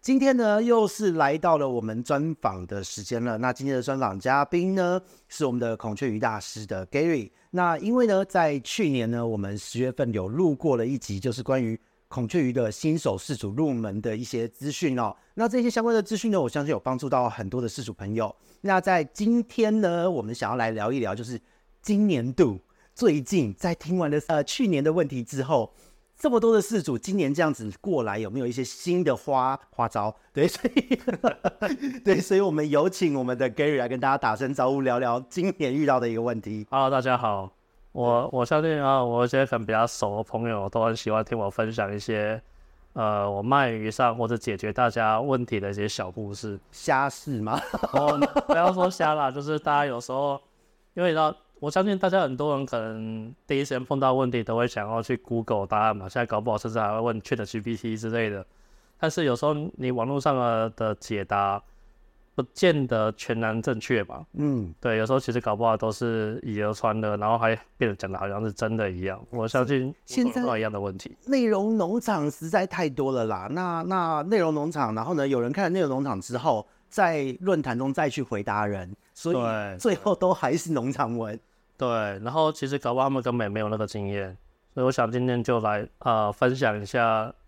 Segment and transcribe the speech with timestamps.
[0.00, 3.36] 今天呢，又是来到了我们专访的时间了。
[3.36, 7.30] 那今天的专访嘉宾呢，是我们的孔雀鱼大师的 Gary。
[7.50, 15.14] 那因为呢，在去年呢，我们十月份有录过了一集，就是关于孔雀鱼的新手饲主入门的一些资讯哦。
[15.34, 18.34] 那这些相关的资讯呢，我相信有帮助到很多的饲主朋友。
[18.62, 21.38] 那在今天呢，我们想要来聊一聊，就是
[21.82, 22.58] 今年度
[22.94, 25.70] 最近在听完了呃去年的问题之后。
[26.20, 30.14] 这么多的事主，今年这样子过来，有没有一些新的花花招？
[30.34, 31.00] 对， 所以
[32.04, 36.66] 对，所以我们有请我们的 Gary 来跟大家打声招呼，聊聊今年遇到的一个问题。
[36.70, 37.50] Hello，大家好，
[37.92, 42.38] 我我相信啊，我一些可能比较熟的朋友都很喜欢听我分享一些，
[42.92, 46.60] 呃，我卖鱼上或者解决大家问题的一些小故事。
[46.70, 47.58] 瞎事吗？
[47.94, 50.38] 哦，不要说瞎啦，就是大家有时候
[50.92, 51.34] 因为你知道。
[51.60, 58.44] 我相信大家很多人可能第一时间碰到问题都会想要去 Google 答案嘛，现在搞不好甚至还会问 ChatGPT 之类的。
[58.98, 60.34] 但是有时候你网络上
[60.74, 61.62] 的解答
[62.34, 64.24] 不见得全然正确嘛。
[64.32, 69.22] 嗯，对，有时候其实搞不好都是以讹传讹，然后还变得讲的好像是真的一样。
[69.28, 73.48] 我相信现在一样的问题，内容农场实在太多了啦。
[73.50, 81.38] 那那内容农场，然后呢，有人看了内容农场之后，在论坛中再去回答人，所以最后都还是农场文。
[81.80, 81.88] 对，
[82.22, 84.36] 然后其实搞不好他们根本没有那个经验，
[84.74, 87.06] 所以我想今天就来呃分享一下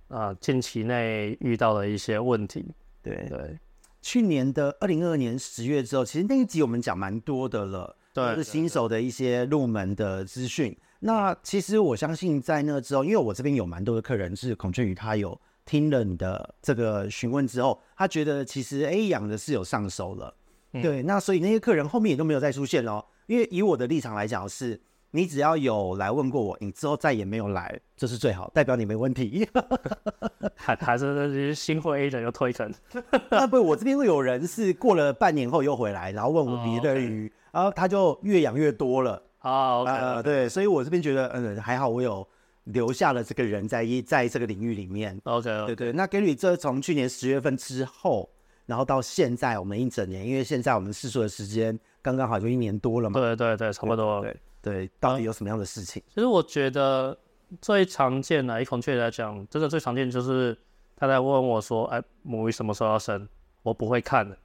[0.08, 2.64] 啊、呃、近期内遇到的一些问题。
[3.02, 3.58] 对对，
[4.00, 10.74] 去年的二零二二年十月之后，其实那一集我们讲蛮多的了，对，就是新手的一些入门的资讯。
[11.00, 20.34] 那其实我相信在那之后，因为我这边有蛮多的客人是孔雀鱼，他有听了你的这个询问之后，他觉得其实哎养的是有上手了，
[20.72, 23.04] 嗯、对，那所以那些客人后面也都没有再出现哦。
[23.32, 24.78] 因为以我的立场来讲，是
[25.12, 29.48] 你只要有来问过我，你之后再也没有来，这是最好，代表你没问题。
[30.54, 32.70] 还还是那些新会 A 的又推成？
[33.30, 37.54] 啊不，我这边会有人是过了半年后又回来，然后问我别的鱼，oh.
[37.56, 39.22] 然后他就越养越多了。
[39.38, 39.88] 啊、oh.
[39.88, 42.28] 呃，对，所以我这边觉得，嗯，还好我有
[42.64, 45.18] 留下了这个人在一在这个领域里面。
[45.24, 45.48] OK.
[45.68, 45.92] 对对。
[45.94, 48.28] 那 Gary 这从去年十月份之后，
[48.66, 51.78] 然后到现在我们一整年，因为现在我们试出的时间。
[52.04, 54.20] 刚刚好就一年多了嘛，对对对，差不多。
[54.22, 56.02] 对对，对，到底有什么样的事情？
[56.08, 57.16] 其实我觉得
[57.60, 60.58] 最常见的，以孔雀来讲，真的最常见就是
[60.96, 63.28] 他在问我说：“哎，母鱼什么时候要生？”
[63.62, 64.36] 我不会看的，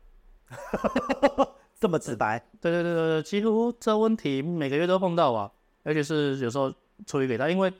[1.79, 2.37] 这么直白。
[2.61, 5.51] 对对对对对，几乎这问题每个月都碰到啊，
[5.81, 6.71] 而且是有时候
[7.07, 7.73] 处理给他，因为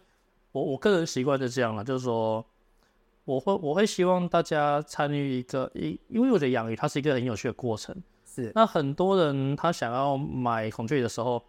[0.53, 2.43] 我我个人习惯是这样了，就是说
[3.27, 7.93] 我会我会希望大家参与一个，因因为我觉得养鱼它是一个很有趣的过程。
[8.25, 11.43] 是，那很多人他想要买孔雀鱼的时候，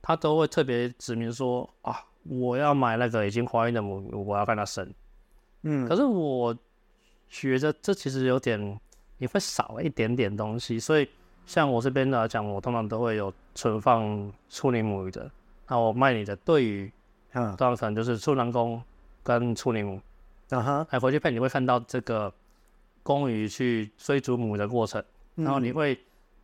[0.00, 4.88] 他都会特别指明说啊，我要买那个已经怀孕的母鱼，我要看它生。
[5.62, 6.56] 嗯，可是我
[7.28, 8.80] 觉得这其实有点，
[9.18, 10.78] 你会少一点点东西。
[10.78, 11.08] 所以
[11.44, 15.28] 像我这边来讲，我通常都会有存放处女母鱼的。
[15.66, 16.92] 那我卖你的对鱼，
[17.32, 18.80] 嗯，当然可能就是处男公
[19.24, 20.00] 跟处女母。
[20.50, 22.32] 嗯哼，还回去配你会看到这个
[23.02, 25.98] 公鱼去追逐母鱼的过程，然后你会。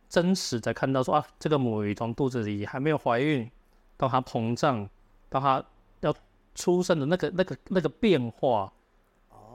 [0.09, 3.49] 真实的看到说啊，这个母鱼从肚子里还没有怀孕，
[3.97, 4.87] 到它膨胀，
[5.27, 5.65] 到它
[6.01, 6.13] 要
[6.53, 8.71] 出生的那个、那个、那个变化，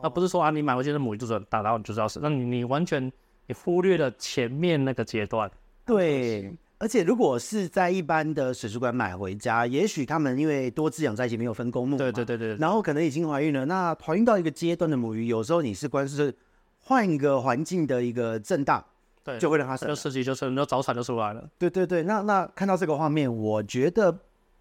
[0.03, 3.01] 而不是说啊，你买回去的母鱼肚子很大，然后你就知道是，那你你完全
[3.47, 5.49] 你忽略了前面那个阶段。
[5.87, 16.35] 对，而且如果是在一般的水族馆买回家，也许他们因为多只养在一起，没有分公母，对对对对，然后可能已经怀孕了，那怀孕到一个阶段的母鱼，有时候你是光是
[16.79, 18.85] 换一个环境的一个震荡。
[19.25, 21.47] 对，就会让它生，就设计，就生，就早产就出来了。
[21.59, 24.17] 对对对，那那看到这个画面，我觉得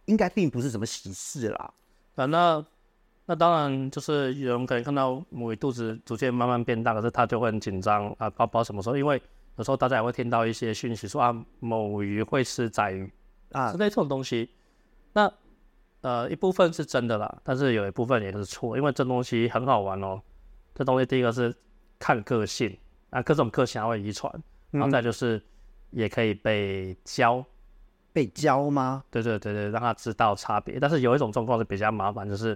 [0.05, 1.73] 应该并不是什么喜事啦。
[2.15, 2.65] 啊，那
[3.27, 8.97] 那当然就是有人可以看到母鱼肚子逐渐慢慢变大，可是他就会很紧张啊，宝宝什么时候？
[8.97, 9.21] 因为
[9.57, 13.11] 有时候大家也会听到一些讯息说啊，某鱼会吃仔鱼
[13.51, 14.49] 啊，之类这种东西。
[15.13, 15.31] 那
[16.01, 20.21] 呃，一部分是真的啦，但是有一部分也是错，因为这东西很好玩哦。
[20.75, 21.53] 这东西第一个是
[21.97, 22.77] 看个性
[23.09, 24.31] 啊，各种个性还会遗传。
[24.69, 25.41] 然后再就是，
[25.91, 27.43] 也可以被教，
[28.13, 29.03] 被教吗？
[29.09, 30.79] 对对对对，让他知道差别。
[30.79, 32.55] 但是有一种状况是比较麻烦，就是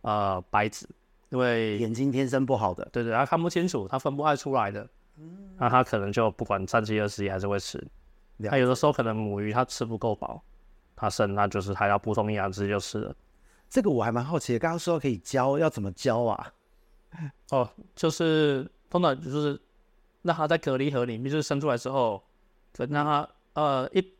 [0.00, 0.88] 呃白纸，
[1.28, 4.88] 因为眼睛天生不好的，对对，他看不清楚，他分不太出来的，
[5.58, 7.82] 那它可能就不管三七二十一还是会吃。
[8.50, 10.42] 它有的时候可能母鱼它吃不够饱，
[10.96, 13.14] 它生，那就是还要补充营养，直接就吃了。
[13.68, 16.52] 这个我还蛮好奇的，刚刚说可以教，要怎么教啊？
[17.52, 19.60] 哦，就是通常就是
[20.22, 22.22] 让它在隔离盒里面，就是生出来之后，
[22.72, 24.12] 就让它呃一，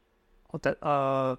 [0.51, 1.37] 我的呃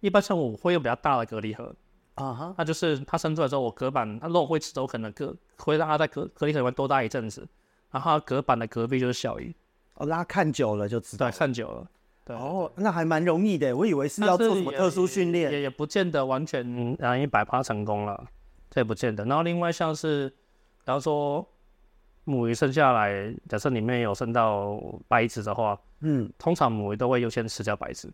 [0.00, 1.74] 一般像我会用比较大的隔离盒
[2.14, 2.66] 啊哈，那、uh huh.
[2.66, 7.46] 就是它生出来之后，我隔板它肉会吃走，可能隔会让它在隔隔离盒里面多待一阵子，
[7.94, 9.54] 然后它隔板的隔壁就是小鱼。
[9.94, 11.30] 哦，那看久了就知道。
[11.30, 11.88] 对，看久了。
[12.24, 12.34] 对。
[12.34, 15.52] 哦，那还蛮容易的，我以为是要做什么特殊训练。
[15.52, 18.26] 也也不见得完全让一百趴成功了，
[18.68, 19.24] 这也不见得。
[19.26, 20.28] 然后另外像是，
[20.84, 21.46] 假如说
[22.24, 28.12] 母鱼生下来，假设里面有生到白子的话，嗯，通常母鱼都会优先吃掉白子。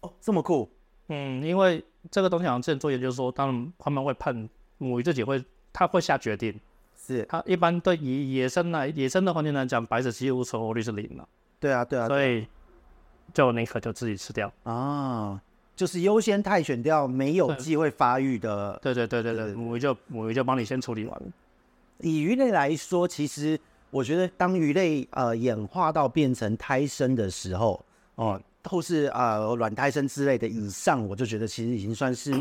[0.00, 0.70] 哦，这么酷。
[1.08, 4.48] 嗯，因为这个东西好像之前做研究说，当然他们会判
[4.78, 5.44] 母鱼自己会，
[5.74, 6.58] 他会下决定。
[7.08, 11.26] 是，它一般对以野生来野生的环境来讲，白色几乎存活率是零了。
[11.58, 12.46] 对啊，对啊，所以
[13.32, 15.40] 就宁可就自己吃掉啊，
[15.74, 18.78] 就是优先汰选掉没有机会发育的。
[18.82, 21.26] 对对对对对，母鱼就母鱼就帮你先处理完了。
[22.00, 23.58] 以鱼类来说，其实
[23.90, 27.82] 我觉得当鱼类呃演化到变成胎生的时候，
[28.16, 32.38] 哦，或是呃卵胎生之类的以上，我就觉得其实已经算是。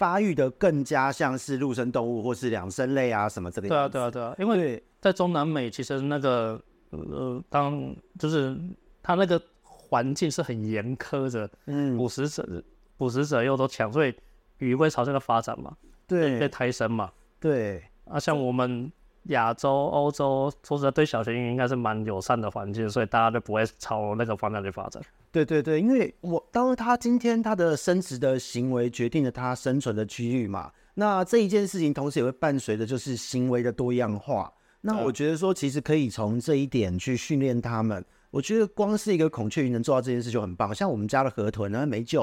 [0.00, 3.68] 发育的更加像是陆生动物或是两生类啊什么这个。
[3.68, 6.58] 对啊对啊对啊，因为在中南美其实那个
[6.88, 8.58] 呃当就是
[9.02, 12.64] 它那个环境是很严苛的，嗯，捕食者
[12.96, 14.14] 捕食者又都强，所以
[14.56, 15.76] 鱼会朝这个发展嘛，
[16.06, 18.90] 对，被胎生嘛，对啊，像我们。
[19.30, 25.02] 亚洲、欧洲，说实在，对小型鱼应该是蛮友善的环境，所以大家都不会朝那个方向去发展。
[25.32, 34.52] 对对对，因为我当他今天他的生殖的行为决定了他生存的区域嘛，那这一件事情同时也会伴随着就是行为的多样化。
[34.80, 38.04] 那我觉得说，其实可以从这一点去训练他们。
[38.30, 42.22] 我觉得光是一个孔雀鱼能做到这件事就很棒，像我们家的河豚呢，没救。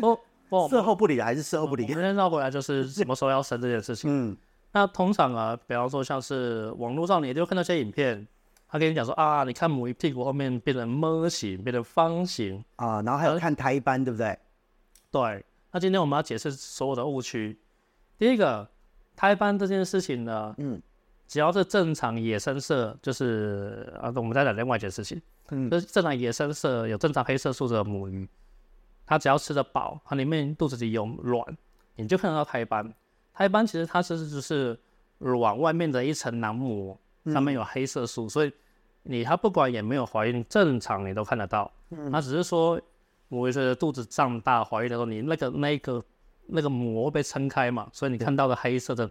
[0.00, 0.18] 哦
[0.48, 1.84] 哦， 事后不理还是事后不理？
[1.84, 4.10] 我们先绕回来就是什么时候要生这件事情。
[4.12, 4.36] 嗯。
[4.76, 8.28] 那通常啊，比方说像是网络上，你就看那些影片，
[8.68, 14.38] 他跟你讲说啊，你看母鱼屁股后面变成模型，变成方形啊，然后还有看胎斑，对不对？
[15.10, 15.42] 对。
[15.72, 17.58] 那今天我们要解释所有的误区。
[18.18, 18.68] 第一个，
[19.16, 20.78] 胎斑这件事情呢，嗯，
[21.26, 25.18] 只要是正常野生色，就是啊，我们再讲另外一件事情，
[25.48, 28.28] 嗯，就是正常野生色有正常黑色素的母鱼，
[29.06, 31.56] 它只要吃得饱，它里面肚子里有卵，
[31.94, 32.92] 你就看得到胎斑。
[33.36, 34.78] 胎斑其实它是就是
[35.18, 38.52] 卵外面的一层囊膜，上面有黑色素，嗯、所以
[39.02, 41.70] 你它不管有没有怀孕，正常你都看得到。
[42.10, 42.80] 它、嗯、只是说
[43.28, 46.02] 母鱼随着肚子胀大怀孕的时候，你那个那个
[46.46, 49.10] 那个膜被撑开嘛，所以你看到的黑色的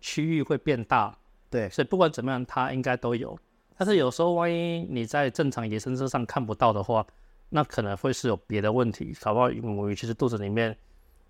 [0.00, 1.14] 区域会变大。
[1.50, 3.38] 对，所以不管怎么样，它应该都有。
[3.76, 7.06] 但是有时候万一你在正常野生色上看不到的话，
[7.50, 10.74] 那可能会是有别的问题，搞不好母鱼其实肚子里面。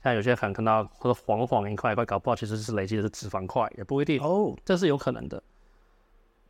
[0.06, 5.42] 像有些人可能看到或者黄黄一块一块，搞不好其实是累积的是脂肪块，也不一定哦，这是有可能的。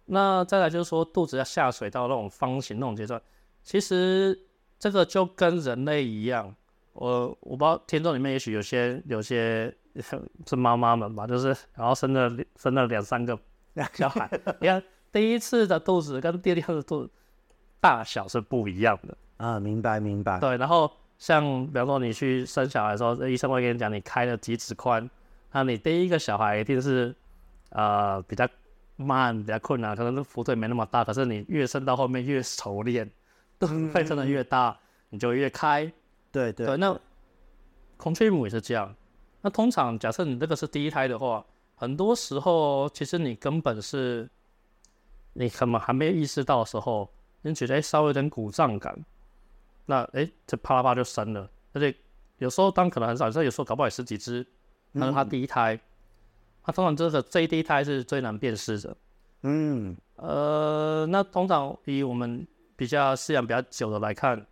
[0.05, 3.19] 那再来就是说，肚子要下水到那种方形那种阶段，
[3.63, 4.39] 其实
[4.79, 6.55] 这个就跟人类一样。
[6.93, 9.75] 我我不知道听众里面也许有些有些
[10.47, 13.39] 是妈妈们吧，就是然后生了生了两三个
[13.95, 14.31] 小孩，
[14.61, 17.11] 你看第一次的肚子跟第二次的肚子
[17.81, 20.39] 大小是不一样的啊，明白明白。
[20.41, 20.93] 对，然后。
[21.19, 25.09] 像比方说你去生小孩的时候，医生会跟你讲你开了几指宽，
[25.53, 27.15] 那你第一个小孩一定是
[27.71, 28.47] 呃比较
[28.97, 31.03] 慢、比较困难，可能幅度也没那么大。
[31.03, 33.11] 可是你越生到后面越熟练，
[33.59, 35.91] 都会真的越大，你就越开。
[36.31, 36.99] 对对对，那
[37.97, 38.95] 孔雀母也是这样。
[39.41, 41.45] 那通常假设你这个是第一胎的话，
[41.77, 44.29] 很多时候其实你根本是
[45.33, 47.09] 你可能还没有意识到的时候，
[47.41, 48.95] 你觉得稍微有点鼓胀感。
[49.87, 51.97] 那哎，这啪啦啪就生了，而且
[52.39, 54.45] 有时候当可能很少，有时候有时候搞不好有十几只，
[54.91, 55.79] 那是它第一胎，
[56.65, 58.97] 它、嗯、通常这个这一第一胎是最难辨识的，
[59.43, 64.45] 嗯，呃，那通常以我们比较饲养比较久的来看，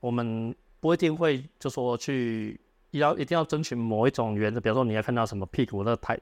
[0.00, 2.58] 我们不一定会就说去
[2.92, 6.18] 要一定要争取某一种原则，比如说你要看到什么屁股那胎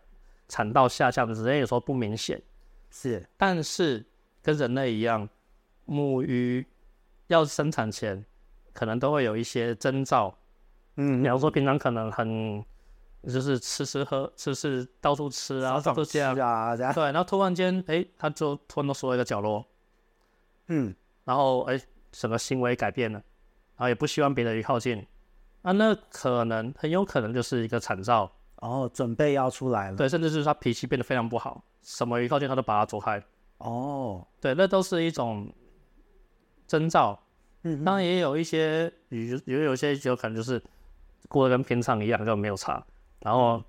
[0.49, 2.43] 产道下降的时间有时候不明显，
[2.91, 4.05] 是，但是
[4.43, 5.29] 跟人类一样，
[5.85, 6.67] 母鱼。
[7.29, 8.25] 要生产前，
[8.73, 10.37] 可能都会有一些征兆，
[10.97, 12.63] 嗯，比方说平常可能很，
[13.23, 16.93] 就是吃吃喝吃吃到处吃啊，到处这样啊，这样。
[16.93, 19.65] 对，然后突然间，哎，他就突然都缩一个角落，
[20.69, 21.81] 嗯，然后哎，
[22.13, 23.19] 整个行为改变了，
[23.77, 25.07] 然后也不希望别的鱼靠近，
[25.63, 33.23] 啊，那可能很有可能就是一个惨兆，哦，准备要出来了，对，甚至是他脾气变得非常不好，什么鱼靠近他都把它走开，
[33.59, 35.51] 哦，对，那都是一种。
[36.75, 37.17] 征兆，
[37.63, 40.61] 嗯，当然也有一些鱼，有有些有可能就是
[41.29, 42.85] 过得跟平常一样，就没有差。
[43.21, 43.63] 然后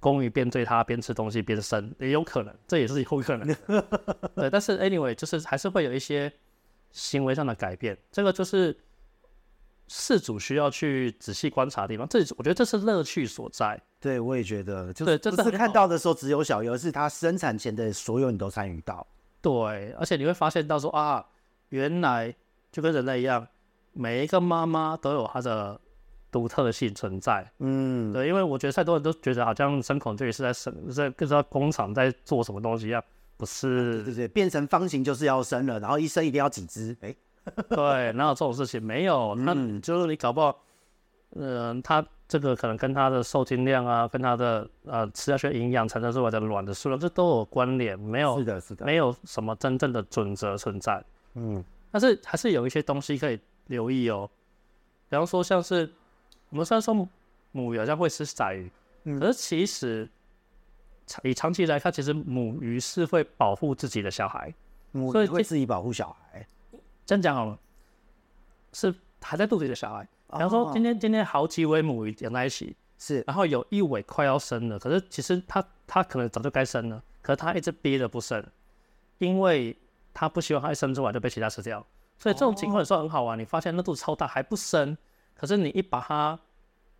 [0.00, 3.46] 公鱼边对它边吃东西边生，也有可能，这也是有可能。
[4.34, 6.32] 对，但是 anyway，就是还是会有一些
[6.92, 8.74] 行为上的改变，这个就是
[9.88, 12.08] 事主需要去仔细观察的地方。
[12.08, 13.78] 这我觉得这是乐趣所在。
[14.00, 19.06] 对，我也觉得，就是不是看到的时候只有小鱼，而是他生产前的所有你都参与到。
[19.42, 21.24] 对，而且你会发现到说啊，
[21.68, 22.34] 原来
[22.76, 23.46] 就跟人类一样，
[23.94, 25.80] 每一个妈妈都有她的
[26.30, 27.50] 独特性存在。
[27.60, 33.02] 嗯，对，因为我觉得太多人都觉得好像生孔雀鱼是在生，在不知道工厂在做什么东西一样，
[33.38, 34.02] 不是？
[34.02, 36.94] 对对对，变成方形就是要生了，然后一生一定要几只？
[37.00, 37.16] 哎，
[37.70, 38.82] 对，哪有这种事情？
[38.82, 40.62] 没有，那就是你搞不好，
[41.30, 42.06] 嗯、呃，它。
[42.28, 47.96] 这个可能跟它的受精量啊，跟它的呃吃下去营养产生出来的卵的数量，这都有关联。
[47.96, 51.00] 没有，是的，是的，没有什么真正的准则存在。
[51.34, 54.28] 嗯，但是还是有一些东西可以留意哦。
[55.08, 55.92] 比方说，像是
[56.50, 56.94] 我们虽然说
[57.52, 58.70] 母鱼好像会吃仔鱼，
[59.04, 60.08] 嗯，可是其实
[61.06, 64.52] 长以长期来看，其实母鱼是会保护自己的小孩，
[64.92, 66.46] 母鱼会自己保护小孩。
[67.04, 67.58] 这样讲好了，
[68.72, 70.06] 是还在肚子里的小孩。
[70.28, 78.44] 比方说，今天今天好几尾母鱼养在一起，是，然后有一尾快要生了，可是其实它它可能早就该生了，可是它一直憋着不生，
[79.18, 79.76] 因为
[80.18, 81.84] 它不希望他一生出来就被其他吃掉，
[82.16, 83.38] 所以这种情况也算很好玩。
[83.38, 84.96] 你发现那肚子超大还不生，
[85.34, 86.38] 可是你一把它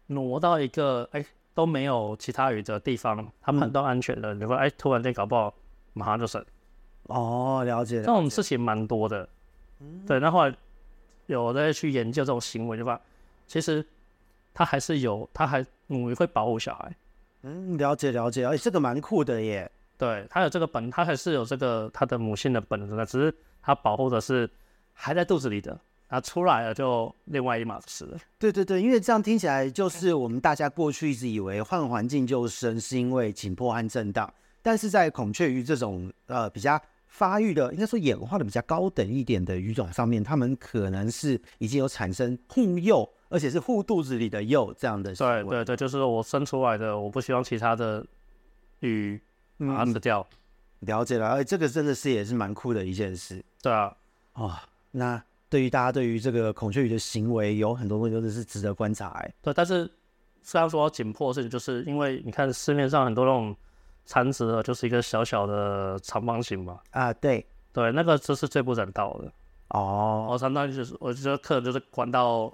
[0.08, 5.54] 挪到一个哎都没有其他鱼的地方，它们都安全了，你说哎突然间搞不好
[5.94, 6.44] 马上就生。
[7.04, 8.06] 哦，了解，了解。
[8.06, 9.26] 这种事情蛮多的，
[10.06, 10.54] 对，那后来
[11.24, 13.00] 有在去研究这种行为，对吧？
[13.46, 13.82] 其实，
[14.52, 16.94] 它还是有，它还母鱼会保护小孩。
[17.42, 19.70] 嗯，了解了解，哎，这个蛮酷的耶。
[19.98, 24.48] 对，它有这个本，它还是有这个它的母性的本能的，只是它保护的是
[24.92, 28.18] 还在肚子里的，它出来了就另外一码子事了。
[28.38, 43.08] 对对对，因为这样听起来就是我们大家过去一直以为换环境就生，是因为紧迫和震荡，但是在孔雀鱼这种呃比较发育的，应该说演化的比较高等一点的鱼种上面，它们可能是已经有产生护幼。
[43.28, 48.06] 而且是护肚子里的幼这样的，对对对，就是我生出来的，我不希望其他的
[48.78, 49.20] 鱼
[49.58, 50.26] 把它吃掉。
[50.30, 53.44] 嗯，了解了，哎，这个真的是也是蛮酷的一件事。
[53.62, 53.96] 对啊，
[54.34, 54.54] 哦，
[54.90, 59.08] 那对于大家对于这个孔雀鱼的行为，有很多东西都是值得观察。
[59.20, 59.90] 哎，对，但是
[60.42, 63.56] 虽然说要紧迫的事情，就是因为你看市面上很多那种
[64.04, 66.80] 产子的，就是一个小小的长方形嘛。
[66.90, 69.32] 啊，对对，那个就是最不人道的。
[69.68, 72.52] 哦，我相当于就是，我觉得客人就是关到。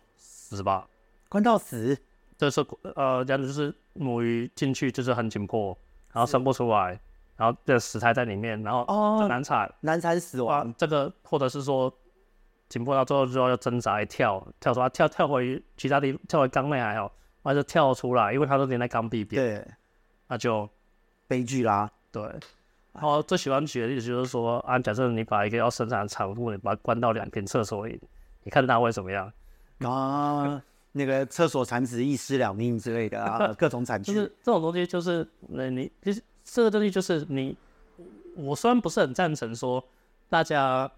[0.54, 0.87] 死吧？
[1.30, 1.97] 关到死，
[2.37, 2.62] 就是
[2.94, 5.76] 呃，这样子就是母鱼进去就是很紧迫，
[6.12, 6.99] 然后生不出来，
[7.37, 10.73] 然后这死胎在里面，然后哦难产，难产死亡。
[10.76, 11.92] 这个或者是说
[12.69, 19.66] 紧迫到最后之后要挣扎一跳，跳出来跳跳回其他地跳回缸内还好，或者跳出来，因为它都连在缸壁边，对，
[20.28, 20.69] 那就
[21.26, 21.90] 悲剧啦。
[22.11, 22.23] 对，
[22.92, 27.99] 然后最喜欢举的例子就是说啊，假设你把一个要生产的产物，你把它关到两瓶厕所里，
[28.42, 29.33] 你看它会怎么样？
[29.81, 34.12] 啊，那个厕所产子一尸两命之类的啊， 各种惨剧。
[34.12, 37.56] 就是这种东西，就是那你其实这个东西就是你，
[38.37, 39.82] 我虽然不是很赞成说
[40.28, 40.90] 大家，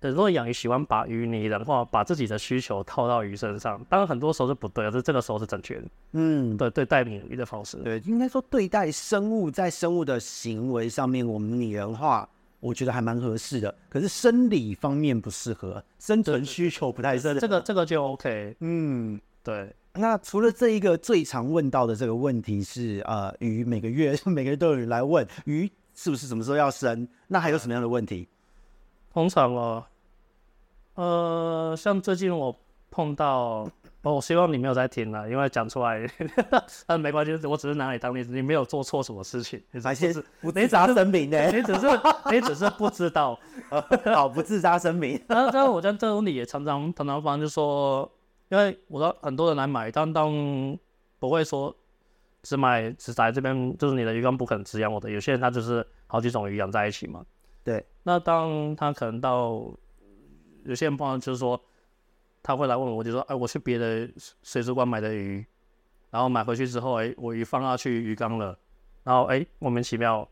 [0.00, 5.84] 如果养鱼喜欢把鱼拟人化，把自己的需求套到鱼身上，当然很多时候是不对的，是这个时候是正确的。
[6.12, 12.28] 嗯，对对待鱼的方式，对，应该说对待生物在生物的行为上面，我们拟人化。
[12.60, 17.40] 我觉得还蛮合适的，可是生理方面不适合，生存需求不太适合。
[17.40, 18.54] 这个这个就 OK。
[18.60, 19.18] 嗯，
[19.50, 19.74] 对。
[19.94, 27.08] 那除了这一个最常问到的这个问题是，呃，鱼每个月 每个月都有人来问鱼是不是什么时候要生？
[27.28, 28.28] 那还有什么样的问题？
[29.12, 29.84] 通常哦，
[30.94, 32.56] 呃，像最近我
[32.90, 33.68] 碰到。
[34.02, 36.10] 哦，我希望你没有在听了，因为讲出来，
[36.86, 41.86] 但没关系，我只是拿你当例子，你没有做错什么事情，你只是不自杀声明呢，你只是
[42.32, 43.38] 你只是不知道，
[44.14, 45.22] 好，不自杀声明。
[45.28, 48.10] 然后，然后我在这里也常常常常发就说，
[48.50, 50.78] 因为我说很多人来买，但当
[51.18, 51.74] 不会说
[52.42, 57.24] 只买只在这边，就是你的鱼缸不可能只养我的，有些人他就是好几种鱼养在一起嘛。
[57.64, 59.52] 对，那当他可能到
[60.64, 61.60] 有些人碰到就是说。
[62.42, 64.08] 他会来问我，就说：“哎，我去别的
[64.42, 65.44] 水族馆买的鱼，
[66.08, 68.58] 然后买回去之后，哎，我鱼放下去鱼缸了，
[69.04, 70.26] 然后哎，莫名其妙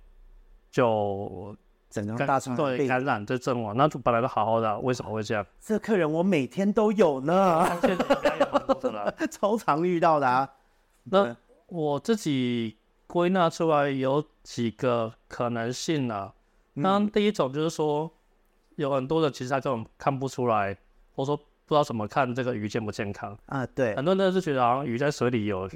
[0.70, 1.54] 就
[1.90, 5.46] 整个大肠对感染这症状，那就本来都好好的，为什么会这样？
[5.60, 7.66] 这客人我每天都有呢，
[9.30, 10.48] 超常遇到的啊。
[11.04, 12.76] 那我自己
[13.06, 16.34] 归纳出来有几个可能性啊。
[16.74, 18.10] 那第一种就是说，
[18.76, 20.76] 有很多的其实他根本看不出来，
[21.14, 21.40] 或者说。
[21.68, 23.66] 不知道怎么看这个鱼健不健康啊。
[23.66, 25.68] 对，很多人是觉得好像鱼在水里有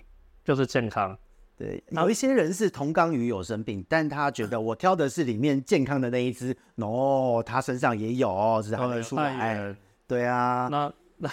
[0.43, 1.15] 就是健康。
[1.63, 9.73] 对，有一些人是同缸鱼有生病，但他觉得 我挑的是里面健康的那一只，no，他身上也有，只是还没出来。
[10.09, 11.31] 对啊，那那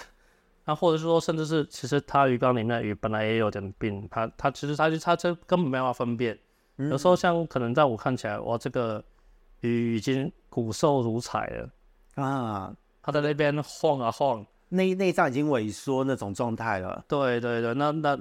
[0.66, 6.38] 那或者是说，甚至是其实他鱼缸里面的鱼本来也有点病，他他其实他就他这根本没办法分辨。
[6.78, 9.04] 有时候像可能在我看起来，哇，这个
[9.62, 12.72] 鱼已经骨瘦如柴了啊，
[13.02, 17.04] 他在那边晃啊晃，内内脏已经萎缩那种状态了。
[17.08, 18.20] 对对对，那那。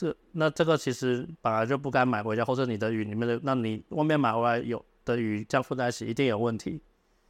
[0.00, 6.80] 这那这个其实本来就不该买回家，或者你的鱼里面的，那你外面买回来有的鱼这样混在一起，一定有问题。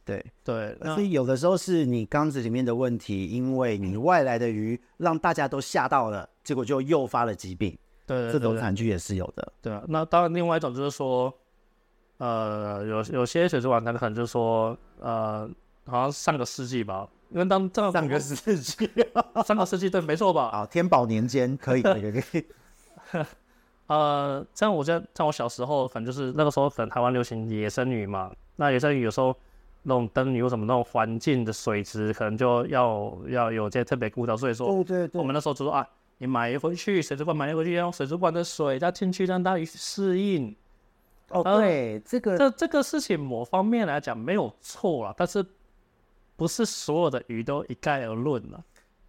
[0.05, 7.77] 对对，所以有的时候是你缸子里面的问题，因为你外来的鱼让大家都吓到了，结果就诱发了疾病。
[8.07, 9.51] 对，这种惨剧也是有的。
[9.61, 11.33] 对啊，那当然另外一种就是说，
[12.19, 15.49] 呃，有有些水族馆他可能就是说，呃，
[15.85, 17.05] 好像上个世纪吧。
[17.31, 18.89] 因为当这样上个世纪，
[19.45, 20.47] 上个世纪对，没错吧？
[20.47, 22.45] 啊，天宝年间可以， 可以，可以。
[23.87, 28.31] 呃，像我在在我小时候，可能就是那个时候，可能台湾流行野生鱼嘛。
[28.55, 29.35] 那野生鱼有时候
[29.83, 34.37] 那种灯鱼或什么那种环境的水质，可能就要要有些特别顾到。
[34.37, 35.87] 所以说，对对对，我们那时候就说啊，
[36.19, 40.55] 你买回去水族馆买回去，用水族馆的水再进去，让大鱼适应。
[41.29, 45.45] 哦，对，这个这这个事情某方面来讲没有错啦，但是。
[46.37, 48.63] 不是所有的鱼都一概而论了。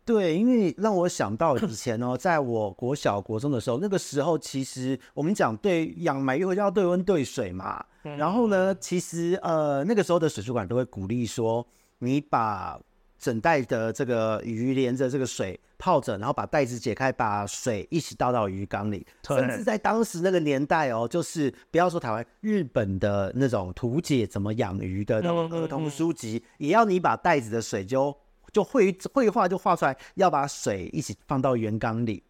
[0.04, 7.84] 对，因为让我想到以前哦，在我国小国中的时候，那个时候其实我们讲对养买鱼回家要对温对水嘛。
[8.02, 11.66] 然后呢，其实呃那个时候的水族馆都会鼓励说，
[11.98, 12.80] 你把。
[13.18, 19.06] 整袋的这个鱼连着这个水泡着，然后把袋子解开，把水一起倒到鱼缸里。
[19.24, 28.12] 甚至在当时那个年代哦，就是不要说台湾，日本的那种图解怎么养鱼的那种儿童书籍，也要你把袋子的水就
[28.52, 32.22] 就绘绘画就画出来，要把水一起放到原缸里，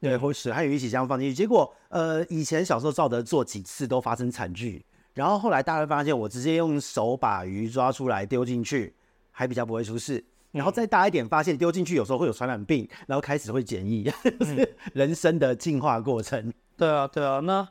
[0.00, 1.34] 对，或水还有一起这样放进去。
[1.34, 8.94] 结果呃，以前小时候照着做几次都发生惨剧，然后后来大家会发现，我直接用手把鱼抓出来丢进去。
[9.30, 14.10] 还比较不会出事，然后再大一点，发现丢进去有时候会有传染病，然后开始会检疫，
[14.44, 16.52] 是人生的进化过程。
[16.76, 17.38] 对啊，对啊。
[17.38, 17.68] 那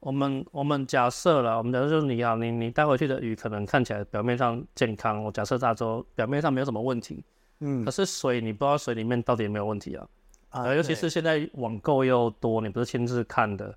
[0.00, 7.22] 我们我们假设了，我们假设就是你啊，你你带回去的鱼可能看起来表面上健康，我假设大洲表面上没有什么问题，
[7.60, 10.06] 嗯，可是水你不知道水里面到底有没有问题啊？
[10.48, 13.72] 啊，尤其是现在网购又多，你不是亲自看的，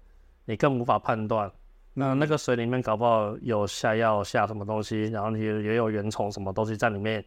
[0.45, 1.51] 你更无法判断。
[1.93, 7.23] 那那个水里面搞不好有下药下什么东西，然后你也有原虫什么东西在里面，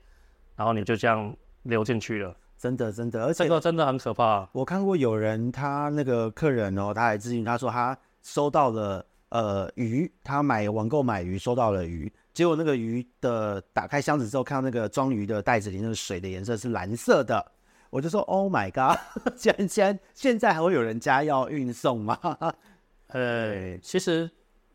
[0.57, 1.33] 然后你就这样
[1.63, 4.49] 流进去了，真的真的，而且这个真的很可怕。
[4.53, 17.53] 我看过有人他那个客人哦，他还咨询他说他收到了呃鱼，他买网购买鱼收到了鱼，结果那个鱼的打开箱子之后，看到那个装鱼的袋子里那个水的颜色是蓝色的，
[17.91, 18.99] 我就说 Oh my god，
[19.37, 22.19] 竟然竟然现在还会有人家要运送吗？
[23.09, 24.29] 呃，其实。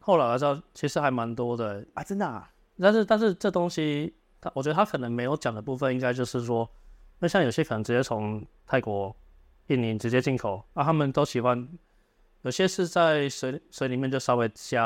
[0.03, 2.49] 后来我知道，其实还蛮多的啊，真的啊。
[2.79, 4.11] 但是，但是这东西，
[4.41, 6.67] 他我觉得他可能没有讲的部分，应该就是说，
[7.19, 9.15] 那像有些可能直接从泰国、
[9.67, 11.69] 印尼直接进口，啊，他们都喜欢，
[12.43, 14.83] 有些是在水水里面就稍微加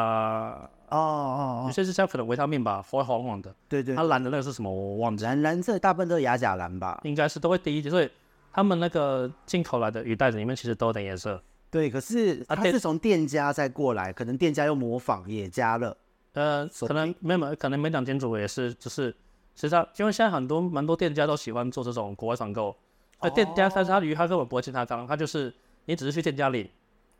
[0.89, 3.53] 哦哦，有些是加可能维他命吧，会黄黄的。
[3.69, 3.95] 对对。
[3.95, 4.69] 它蓝的那个是什么？
[4.71, 5.23] 我忘记。
[5.23, 6.99] 蓝蓝色大部分都是亚甲蓝吧？
[7.03, 8.09] 应该是都会滴一点，所以
[8.51, 11.41] 他们那个进口来的鱼袋子里面其实都有点颜色。
[11.71, 15.97] 对，可是它是从店家再过来，可能店家又模仿也加了，
[16.33, 19.07] 呃，可能没有，可能没讲清楚，也是，就是
[19.55, 22.73] 实际上，因为现在很多蛮多店家都喜欢做这种国外团购，
[23.19, 25.53] 呃店家但是他鱼他根本不会进他缸，他就是
[25.85, 26.69] 你只是去店家领，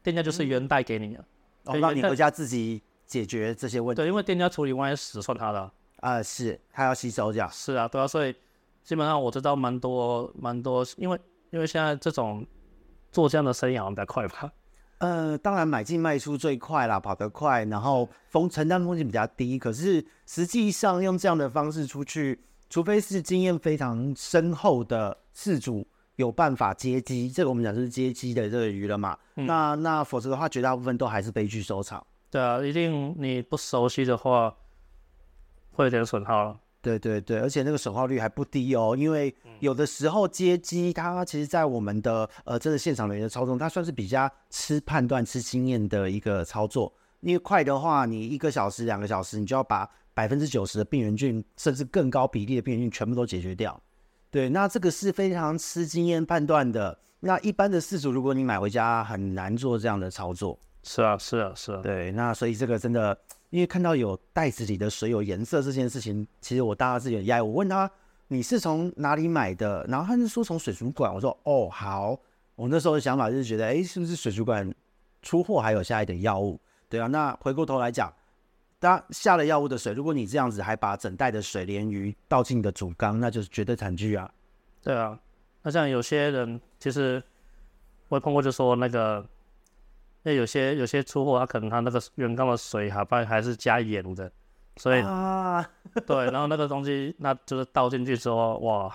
[0.06, 1.26] 店家就是原袋给你的，
[1.66, 4.02] 哦，让你回家自己解决这些问题。
[4.02, 7.50] 对，因为店家处理万一死算他的，啊，是，他要吸收掉。
[7.50, 8.34] 是啊，对啊，所以
[8.84, 12.46] 基本上我知道蛮多蛮多，因为因为现在这种。
[13.12, 14.52] 做这样的生意好像比较快吧？
[15.00, 19.58] 呃，当然买进卖出最快啦，跑得快，然后风承担风险比较低。
[19.58, 22.38] 可是实际上用这样的方式出去，
[22.70, 29.18] 除非是经验非常深厚的事主有办法接机，这个我们讲是接机的这个鱼了嘛？
[29.36, 32.06] 嗯、那那否则的话，绝大部分都还是悲剧收场。
[32.30, 34.56] 对啊，一定你不熟悉的话，
[35.72, 36.60] 会有点损耗了。
[36.82, 46.94] 对对对，而且那个损耗率还不低哦，因为有的时候接机，它其实，在我们的呃，真的现场人员的操纵，它算是比较吃判断、吃经验的一个操作。
[47.22, 53.82] 因为快的话，你一个小时、两个小时，你就要把百分之九十的病原菌，甚至更高比例的病原菌全部都解决掉。
[54.36, 57.00] 对，那这个是非常吃经验判断的。
[57.22, 60.60] 那一般的饲主，如果你买回家，很难做这样的操作。
[60.84, 61.80] 是啊，是啊，是啊。
[61.82, 63.18] 对，那所以这个真的。
[63.50, 67.44] 因为看到有袋子里的水有颜色这件事情，其实我大家是有压力。
[67.44, 67.90] 我问他，
[68.28, 69.86] 你是从哪里买的？
[69.88, 71.16] 然后他就说从水族馆。
[71.16, 72.20] 我说哦好，
[72.58, 74.70] 我那时候的想法就是觉得，哎，是不是水族馆
[75.22, 76.60] 出货还有下一点药物？
[76.90, 78.14] 对啊，那回过头来讲，
[78.80, 84.30] 当下了药物的水，如果你这样子还把整袋的水鲢鱼倒进你的主缸，那就是绝对惨剧啊。
[84.84, 85.18] 对啊，
[85.64, 87.22] 那像有些人其实
[88.10, 89.26] 我碰过，就说那个，
[90.24, 94.32] 那有些有些出货，他可能他那个原缸的水还还还是加盐的。
[94.78, 95.66] 所以啊，
[96.06, 98.94] 对，然后那个东西，那就是倒进去之后，哇，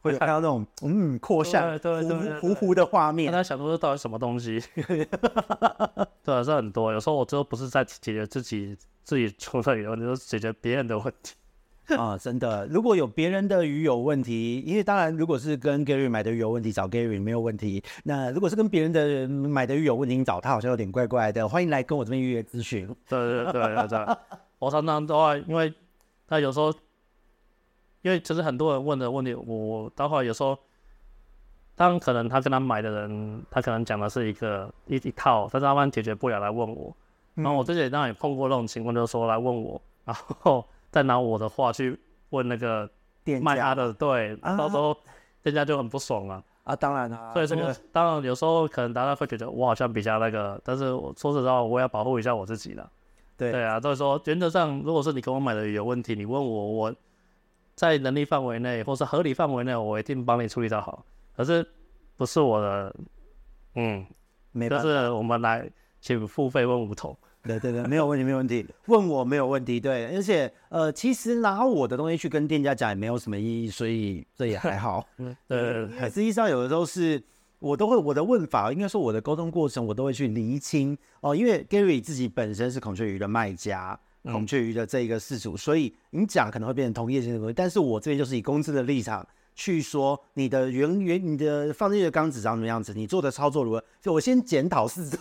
[0.00, 2.02] 会看到那种嗯扩散、对
[2.40, 3.32] 糊糊的画面。
[3.32, 4.60] 他想说这到底什么东西？
[6.24, 6.92] 对啊，是很多。
[6.92, 11.34] 有时候我最后不是在解决自己自己出的问题，就是解决别人的问题
[11.96, 12.16] 啊！
[12.16, 17.82] 真的，如果有别人的鱼有问题，因为当然，如果是跟 Gary 买的鱼有问题，找 Gary 没有问题。
[18.04, 21.48] 那如果是跟别人的买的鱼有问题，你找他好像有点怪怪的。
[21.48, 22.86] 欢迎来跟我这边预约咨询。
[23.08, 24.18] 对对对，这样。
[24.60, 25.72] 我常常的话，因为
[26.28, 26.72] 他有时候，
[28.02, 30.56] 因为其实很多人问的问题，我待会有时候，
[31.74, 36.94] 当可能他跟他买的人，他可能讲的是一个一一套，但是他们解决不了来问我，
[37.42, 41.98] 然后我之前当然也碰过这种情况，就是说来问我，然后 再拿我的话去
[42.30, 42.88] 问那个
[43.24, 44.96] 店卖他的，对，到时候
[45.42, 52.90] 店家就很不爽了啊，当然啊，所以这个当然有时候可能大家会觉得我好像比较那个，但是我说实话，我也要保护一下我自己了。
[53.36, 56.94] 对，对啊，所以说原则上，如果是你跟我买的鱼有问题，你问我，我
[57.74, 61.04] 在能力范围内或是合理范围内，我一定帮你处理到好。
[61.34, 61.66] 可是
[62.16, 62.94] 不是我的，
[63.76, 64.06] 嗯，
[64.52, 65.66] 没就是我们来
[66.02, 67.16] 请付费问梧桐。
[67.42, 69.80] 对对对，没有问题，没有问题，问我没有问题。
[69.80, 75.06] 对，而且呃，其实拿我的东西去跟店家讲也没有什么意义，所以这也还好。
[75.18, 77.22] 嗯，对，实际上有的时候是。
[77.60, 81.36] 我都会我的问法，应该说我的沟通过程，我都会去厘清哦。
[81.36, 87.52] 因为 Gary 自己本身是孔雀鱼的卖家，孔雀鱼的这一个事主，所以你讲可能会变成同业性的东西。
[87.52, 89.28] 但是我这边就是以公司的立场
[89.60, 95.18] 去说，你的原原你的放进去的缸子长什么样子，你做的操作如何，就我先检讨四周，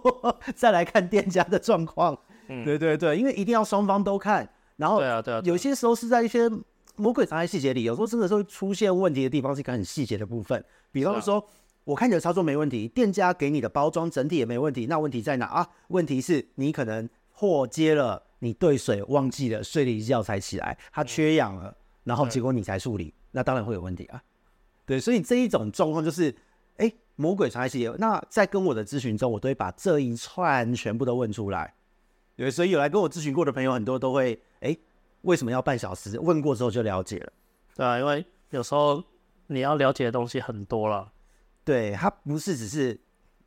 [0.56, 2.18] 再来看店家的状况。
[2.48, 4.48] 嗯，对对对，因为一定要双方都看。
[4.76, 6.48] 然后，对啊对啊，有些时候是在一些
[6.96, 11.46] 魔鬼藏在细节里，有时候真的是会出现问题的地方是一个很细节的部分，比方说。
[11.84, 15.68] 我看你的操作没问题，店家给你的包装整体也没问题，那问题在哪啊？
[15.88, 24.22] 问题是你可能货接了，你兑水忘记了，睡了一觉才起来，它缺氧了，然后结果你才处理，那当然会有问题啊。
[24.86, 26.30] 对，所以这一种状况就是，
[26.76, 27.92] 哎、欸，魔鬼藏在细节。
[27.98, 31.74] 那在跟我的咨询中，我都会把这一串全部都问出来。
[32.36, 34.80] 对，所以有来跟我咨询过的朋友，很多都会，哎、欸，
[35.22, 36.18] 为什么要半小时？
[36.18, 37.32] 问过之后就了解了。
[37.74, 39.02] 对啊，因为有时候
[39.46, 41.12] 你要了解的东西很多了。
[41.64, 42.98] 对，他不是只是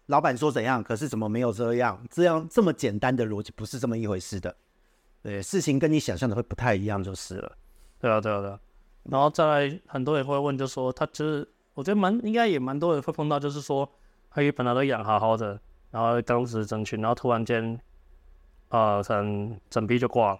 [0.06, 2.02] 老板说怎样，可是怎么没有这样？
[2.10, 4.56] 这样这么简单的逻辑不是这么一回事的。
[5.22, 7.58] 对，事情跟你想象的会不太一样就是了。
[8.00, 8.60] 对啊，对啊，对啊。
[9.10, 13.88] 然后再来，很多人会问，就说他其实，我觉得蛮应该也蛮多人会碰到，就是说
[14.32, 15.60] 他鱼本来都养好好的，
[15.92, 17.80] 然后缸子整群，然后突然间，
[18.70, 20.40] 呃，整整批就挂了。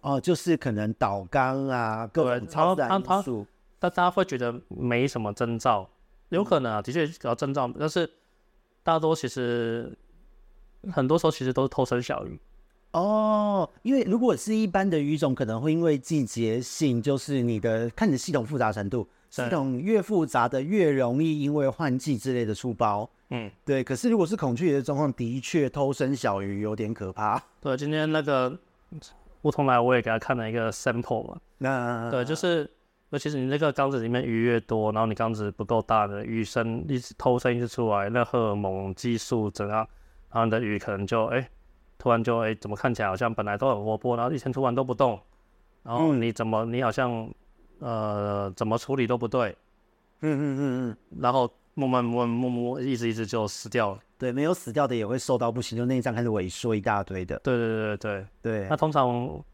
[0.00, 3.46] 哦，就是可能倒缸啊，各种超自然因素。
[3.80, 5.88] 但大家会觉得没什么征兆。
[6.28, 8.08] 有可能啊，的确搞征兆，但是
[8.82, 9.96] 大多其实
[10.92, 12.38] 很多时候其实都是偷生小鱼
[12.92, 13.68] 哦。
[13.82, 23.08] 因为如果是一般的鱼种，可能会因为季节性，就是你的看你的系统复杂程度，系统越复杂的越容易因为换季之类的出包。
[23.30, 23.84] 嗯，对。
[23.84, 27.42] 可是如果是孔雀鱼的状况，的确偷生小鱼有点可怕。
[27.60, 28.58] 对，今天那个
[29.42, 31.38] 梧桐来，我也给他看了一个 sample 嘛。
[31.58, 32.70] 那对，就是。
[33.10, 39.78] 那其实你那个缸子里面鱼越多，然后你缸子不够大的鱼生一直偷生一直出来，那荷尔蒙激素怎样，
[40.30, 41.48] 然后你的鱼可能就哎、欸，
[41.98, 45.20] 突然就哎、欸，怎么看起来好像本来都很活泼，然后以前突然都不动，
[45.82, 47.28] 然后你怎么你好像
[47.80, 49.50] 呃怎么处理都不对，
[50.20, 53.98] 嗯嗯嗯嗯，然后慢慢慢慢慢慢一直一直就死掉了。
[54.16, 57.38] 对，没有死掉的也会瘦到不行，就内脏开始萎缩一大堆的。
[57.40, 59.44] 对对对对对对，那通常。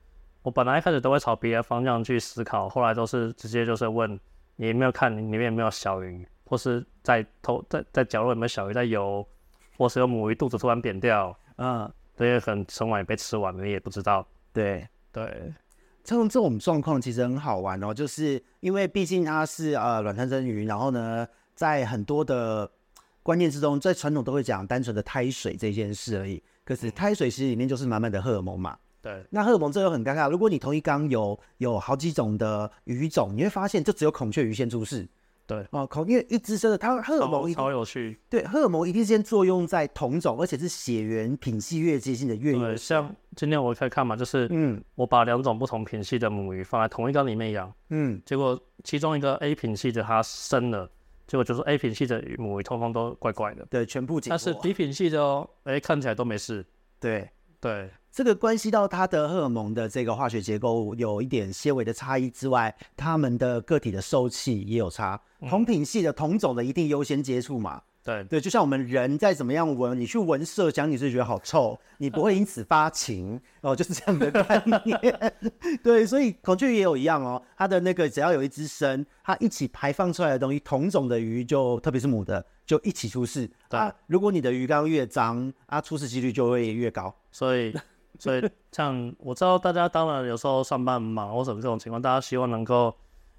[0.44, 4.20] 我本来一开始都会朝别的方向去思考，后来都是直接就是问
[4.56, 9.26] 你有没有看里面有没有小鱼，或是在头在在角落有没有小鱼在游，
[9.78, 14.26] 或是有母鱼肚子突然扁掉，嗯，这些可能生完也被吃完了，你也不知道。
[14.52, 15.52] 对对，
[16.02, 22.70] 这种这种状况其实很好玩哦，就是因为毕竟它是呃卵胎生鱼，然后呢，在很多的
[23.22, 28.78] 观念之中，在传统都会讲单纯的胎水这件事而已，可是胎水其实里面就是满满的荷尔蒙嘛。
[29.02, 30.30] 对，那荷尔蒙这又很尴尬。
[30.30, 35.06] 如果你同一缸有有好几种的鱼种，你会发现就只有孔雀鱼先出事，
[35.46, 38.18] 对哦，孔因为一滋生的，它荷尔蒙一超有趣。
[38.30, 50.90] 对，荷尔蒙一定先作用在同种，而且是血缘品系越接近的越对，像今天我可以看嘛，就是嗯，我把两种不同品系的母鱼放在同一缸里面养，嗯，结果其中一个 A 品系的它生了，
[51.26, 54.30] 结果就是 A 品系的母鱼通通都怪怪的，对，全部解。
[54.30, 56.64] 但是 B 品系的哦，哎，看起来都没事。
[56.98, 57.28] 对
[57.64, 65.18] 对，这个关系到它的荷尔蒙的这个化学结构有一点些微的差异之外，它们的个体的受气也有差。
[65.48, 67.80] 同品系的同种的一定优先接触嘛？
[68.04, 75.32] 对对，就像我们人再怎么样闻，你去闻麝香，你是觉得好臭，你不会因此发情哦，就是这样的概念。
[75.82, 83.50] 对，所以孔雀鱼也有一样哦，它的那个只要有一只生，它一起排放出来的东西，同种的鱼就特别是母的就一起出事。
[83.70, 87.14] 对啊，如果你的鱼缸越脏，啊，出事几率就会越高。
[87.32, 87.74] 所以，
[88.18, 92.94] 所以像我知道大家当然有时候上班忙或什么这种情况，大家希望能够。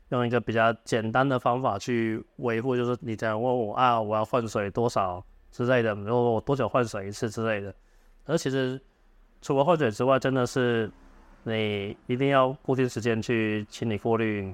[0.10, 7.74] 用一个比较简单的方法去维护，就是你这样问我啊，我要换水多少之类的，然后我多久换水一次之类的。
[8.26, 8.80] 而其实
[9.42, 10.92] 除了换水之外，真的是
[11.44, 14.54] 你一定要固定时间去清理过滤、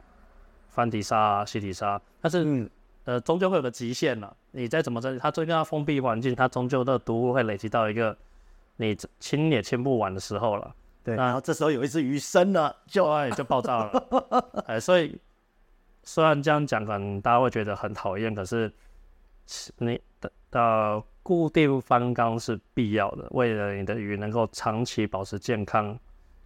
[0.70, 2.02] 翻底沙、洗底沙。
[2.22, 2.70] 但是，嗯、
[3.04, 4.34] 呃，终究会有个极限了。
[4.52, 8.18] 你再怎么整理，它最近要封闭环境，它终究的毒物会累积到一个
[8.78, 10.74] 你清也清不完的时候了。
[11.04, 14.64] 对，然后这时候有一只鱼生了，就哎就爆炸了。
[14.66, 15.20] 哎，所以。
[16.04, 18.72] 虽然这样讲可能大家会觉得很讨厌，可是
[19.78, 25.98] 你的的固定翻缸是必要的，为了你的鱼能够长期保持健康，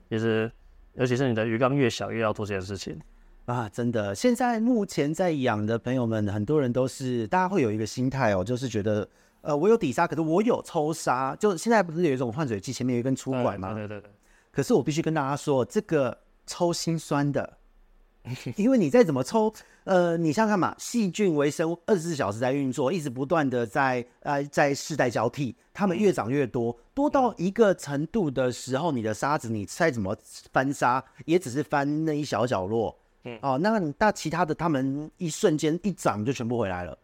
[0.10, 0.52] 其实
[0.94, 3.00] 尤其是你的鱼缸越小，越要做这件事情
[3.46, 3.70] 啊！
[3.70, 9.08] 真的，现在目前在养的朋友们，很多人都是大家会有一个心态哦，就是觉得
[9.42, 13.74] 呃，我有底沙，可是我有抽沙，就现在不是有一种换水器前面有一根粗管吗？
[13.74, 14.12] 对对对对。
[14.52, 17.58] 可是我必须跟大家说，这个抽心酸的。
[18.58, 30.16] 因为你再怎么抽，呃，你想想看嘛，细菌微生物二十四小时在运作，一直不断的在呃在世代交替，它们越长越多，多到一个程度的时候，你的沙子你再怎么
[30.52, 36.98] 翻沙，也只是翻那一小角落，嗯，哦，那那其他的它们一瞬间一长就全部回来了，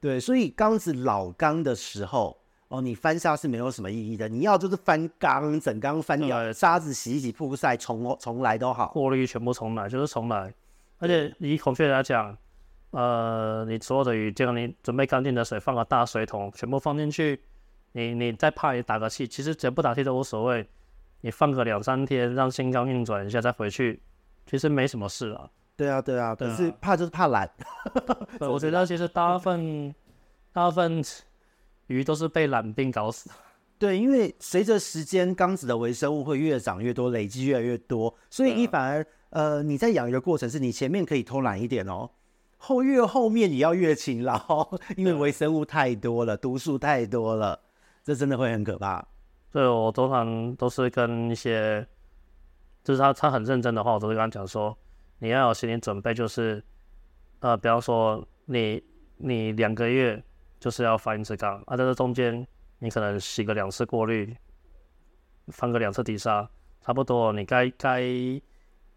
[0.00, 2.36] 对，所以缸子老缸的时候。
[2.68, 10.52] 哦，你翻沙是没有什么意义的，你要就是翻缸，整缸翻掉，沙子洗一洗曝晒，重重来都好，过滤全部重来就是重来。
[10.98, 12.36] 而且以孔雀来讲，
[12.90, 17.40] 呃，你所有的鱼，就你准备干净的水，放个大水桶，全部放进去，
[17.92, 20.68] 你你再怕你打个气，其实只要不打气都无所谓。
[21.20, 24.02] 你放个两三天，让新缸运转一下再回去，
[24.44, 25.48] 其实没什么事啊。
[25.76, 27.48] 对啊，对啊，可是怕就是怕懒。
[28.40, 29.94] 我觉得其实大部分
[30.52, 31.00] 大部分。
[31.88, 33.30] 鱼都是被懒病搞死，
[33.78, 42.10] 对，因为随着时间，缸子的微生物会越长越多，累积越来越多，所以你反而，呃，你在养鱼的过程是你前面可以偷懒一点哦，
[42.56, 47.60] 后越后面你要越勤劳，因为微生物太多了，毒素太多了，
[48.02, 49.06] 这真的会很可怕。
[49.52, 51.86] 对，我通常都是跟一些，
[52.82, 54.76] 就是他他很认真的话，我都会跟他讲说，
[55.18, 56.64] 你要有心理准备，就是，
[57.40, 58.82] 呃，比方说你
[59.18, 60.20] 你两个月。
[60.66, 62.44] 就是要翻一次缸啊，在这中间
[62.80, 64.36] 你可能洗个两次过滤，
[65.46, 66.50] 翻个两次底沙，
[66.80, 68.02] 差不多你该该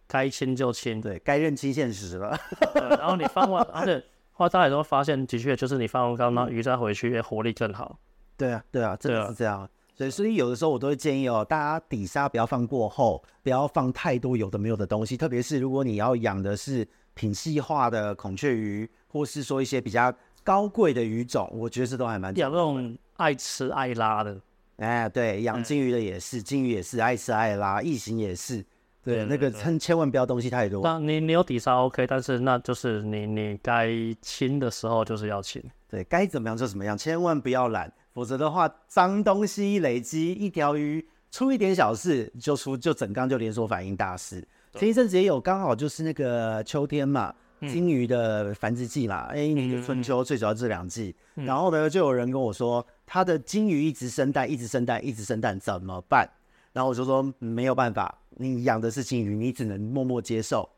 [0.07, 2.35] 该清就清，对，该认清现实了。
[2.73, 7.99] 然后你翻完，而且后来大家也都发现，的确就是你翻完缸，那鱼再回去，活力更好。
[8.35, 9.69] 对啊，对啊，真的是这样。
[9.93, 20.11] 所以，所以有的时候我都会建议哦，大家底沙不要放过厚，不要放太多有的没有的东西，特别是如果你要养的是品系化的孔雀鱼，或是说一些比较。
[20.49, 24.35] 高贵的鱼种，我觉得这都还蛮养那种爱吃爱拉的，
[24.77, 28.65] 哎，对，养金鱼的也是，金鱼也是爱吃爱拉，异形也是，
[29.03, 30.81] 对，那个千千万不要东西太多。
[30.83, 33.91] 那你你有底沙 OK，但是那就是你你该
[34.23, 44.43] 清的时候就是要清，对，该怎么样就怎么样，千万不要懒，否则的话，脏东西一累积，一条鱼出一点小事就出就整缸就连锁反应大事。
[44.73, 47.35] 前一阵子也有，刚好就是那个秋天嘛。
[47.67, 56.29] 金鱼的繁殖季啦，哎，你的春秋最主要这两季，嗯、然后呢，就有人跟我说，他的金鱼一直生蛋，一直生蛋，一直生蛋，怎么办？
[56.71, 60.69] 然后我就说没有办法，你养的是金鱼，你只能默默接受，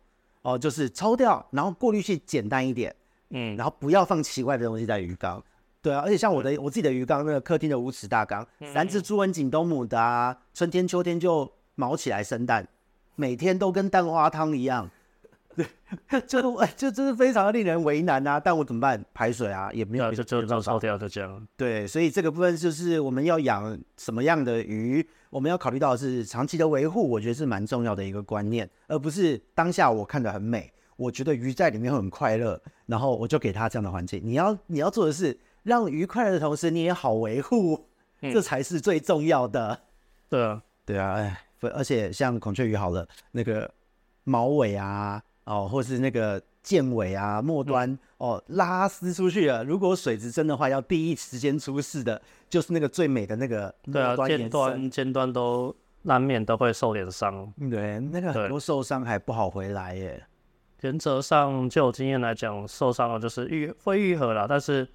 [0.42, 2.96] 哦，就是抽掉，然后过滤器简单一点，
[3.30, 5.44] 嗯，然后不要放奇怪的东西在鱼缸，
[5.82, 12.68] 对啊，而且像我的我自己的鱼缸，那个客厅的五尺大缸，三只朱文锦都母的啊，春天秋天就毛起来生蛋，
[13.16, 14.90] 每天都跟蛋花汤一样。
[15.56, 18.40] 对， 就哎，就真是非常的令人为难啊！
[18.40, 19.04] 但我怎么办？
[19.14, 21.48] 排水啊，也没有，就就这样抽掉，就这样。
[21.58, 34.22] 对，所以这个部分就是我们要养什么样的鱼，我们要考虑到的是长期的维护，我觉得是蛮重要的一个观念，而不是当下我看的很美，我觉得鱼在里面很快乐，然后我就给它这样的环境。
[34.24, 37.88] 你要你要做的是让鱼快乐的同时，你也好维护，
[38.22, 39.82] 嗯、这才是最重要的。
[40.30, 43.70] 对啊，对啊，哎，而且像孔雀鱼好了，那个
[44.24, 49.64] 毛尾啊，哦，或是那个剑尾啊，末端、嗯、哦拉丝出去了。
[49.66, 57.52] 如果水质深的话，要第一时间出事的，就是那个最美的那个对啊，尖端尖端都难免都会受点伤。
[57.70, 60.26] 对，那个很多受伤还不好回来耶。
[60.82, 64.88] 原则上，就有经验来讲，受伤了就是愈会愈合了，但是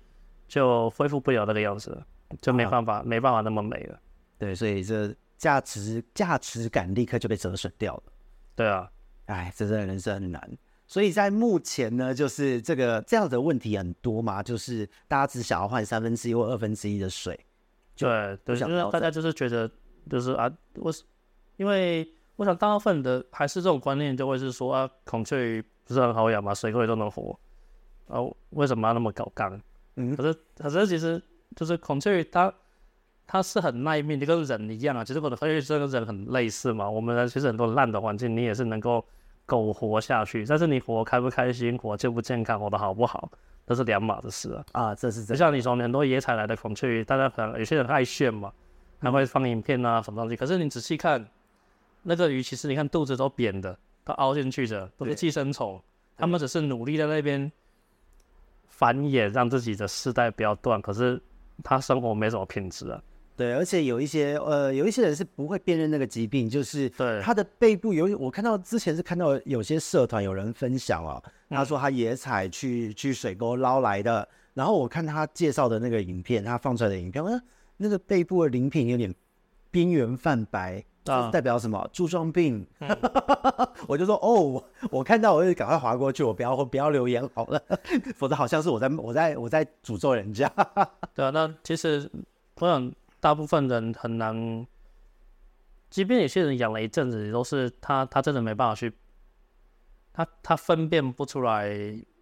[0.48, 2.06] 就恢复不了那个样子了，
[2.40, 3.98] 就没办法、啊、没办法那么美了。
[4.38, 8.02] 对，所以这价值价值感立刻就被折损掉了。
[8.56, 8.90] 对啊，
[9.26, 10.58] 哎，这真的人生很难。
[10.88, 17.38] 所以在目前呢，就是这个这样的问题很多嘛，就是大家只想要换三分之一或二分之一的水。
[17.96, 19.68] 对，对，因为大家就是觉得，
[20.08, 21.02] 就是啊，我是
[21.56, 26.54] 因为我想大部分的还是这种观念，就会是说啊，孔雀鱼不是很好养嘛？
[26.54, 27.36] 水沟里都能活，
[28.06, 29.60] 啊，为什么要那么搞刚？
[29.96, 31.20] 嗯，可是可是其实
[31.56, 32.52] 就是孔雀鱼它
[33.26, 35.04] 它是很耐命，就跟人一样啊。
[35.04, 36.88] 其实我的发现是跟人很类似嘛。
[36.88, 39.04] 我们其实很多烂的环境，你也是能够。
[39.48, 43.30] 苟活下去，但是你活开不开心，活健不健康，活得好不好，
[43.64, 44.64] 这是两码子事啊！
[44.72, 45.28] 啊，这是真。
[45.28, 48.52] 就像你说，很多野采来的孔雀鱼，大家可能有些人爱炫嘛，
[48.98, 50.34] 还会放影片啊什么东西。
[50.34, 51.24] 可是你仔细看，
[52.02, 55.80] 那个鱼其实你看肚子都扁的，都凹进去的，都是寄生虫。
[56.16, 57.52] 他们只是努力在那边
[58.66, 60.82] 繁衍，让自己的世代不要断。
[60.82, 61.22] 可是
[61.62, 63.00] 他生活没什么品质啊。
[63.36, 77.38] 对，而且有一些呃，有一些人是不会辨认那个疾病，就是对他的背部有，我看到之前是看到有些社团有人分享啊，他说他野采去去水沟捞来的，然后我看他介绍的那个影片，他放出来的影片，那
[77.76, 79.14] 那个背部的鳞片有点
[79.70, 81.86] 边缘泛白，啊，代表什么？
[81.92, 82.66] 柱状病。
[82.80, 82.88] 嗯、
[83.86, 87.62] 我就说哦，我看到我就赶快划过去，我不要我不要留言好了，
[88.16, 90.50] 否则好像是我在我在我在诅咒人家。
[91.14, 92.10] 对啊，那其实
[92.60, 92.90] 我想。
[93.26, 94.64] 大部分人很难，
[95.90, 98.92] 即便有些人养了一阵子，都是他他真的没办法去，
[100.12, 101.68] 他他分辨不出来，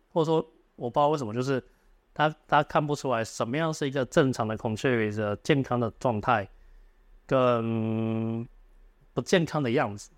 [0.09, 0.37] 或者说
[0.77, 1.62] 我不知道为什么，就是
[2.14, 6.49] 他他看不出来什么样是一个正常的孔雀鱼的健康的状态，
[7.27, 8.49] 跟
[9.12, 10.11] 不健康的样子。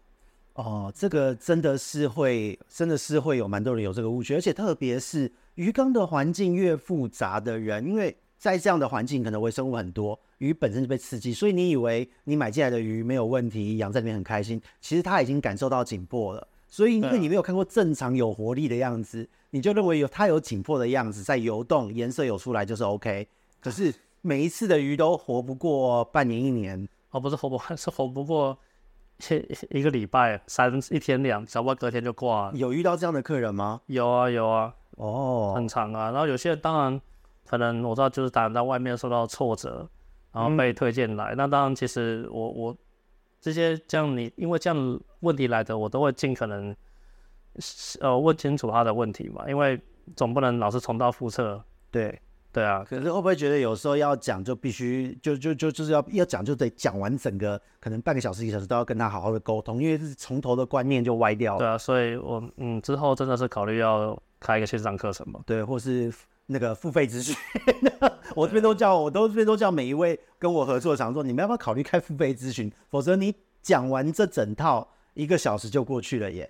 [0.54, 8.16] 哦，这个真的是会，真的是会有蛮多人有这个误区，而且特别是鱼缸的环境越复杂的人，因为。
[8.38, 16.46] 在这样的环境，可能微生物很多，鱼本身就被刺激，所以你以为你买进来的鱼没有问题，养在里面很开心，其实它已经感受到紧迫了。
[16.68, 23.26] 所以因为你没有看过正常有活力的样子，你就认为有它有紧迫的样子在游动，颜色有出来就是 OK。
[23.60, 28.58] 可是每一次的鱼都活不过半年一年，哦，不是活不过，是活不过
[29.70, 32.52] 一一个礼拜，三一天两，小不隔天就挂。
[32.54, 33.80] 有遇到这样的客人吗？
[33.86, 36.10] 有啊有啊，哦，很长啊。
[36.10, 37.00] 然后有些人当然。
[37.48, 39.88] 可能我知道，就是打在外面受到挫折，
[40.32, 41.34] 然后被推荐来。
[41.34, 42.76] 嗯、那当然，其实我我
[43.40, 46.74] 这些这样你因为这样问题来的，我都会尽可能
[48.00, 49.80] 呃问清楚他的问题嘛，因为
[50.14, 51.62] 总不能老是重蹈覆辙。
[51.90, 52.20] 对
[52.52, 52.84] 对啊。
[52.88, 61.58] 可是会不会觉得有时候要讲就必须就就就就是要要讲就得讲完整个可能半个小时一个小时都要跟他好好的沟通，因为是从头的观念就歪掉了。
[61.58, 65.40] 对啊，所以我嗯之后真的是考虑要开一个线上课程嘛。
[65.46, 66.12] 对，或是。
[66.48, 67.34] 那个付费咨询，
[68.36, 72.70] 我这边都叫，我都这边都叫每一位跟我合作的厂商，你们要不要考虑开付费咨询？
[72.88, 76.48] 否则你讲完这整套一个小时就过去了耶，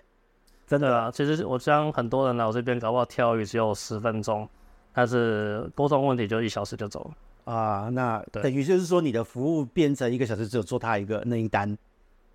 [0.67, 1.09] 真的啊。
[1.09, 4.47] 其实我将很多人来我这边搞不好跳鱼只有十分钟，
[4.93, 7.09] 但是沟通问题就一小时就走
[7.45, 7.89] 了啊。
[7.89, 11.75] 那等于就是说你的服务变成一个小时只有做他一个那一单，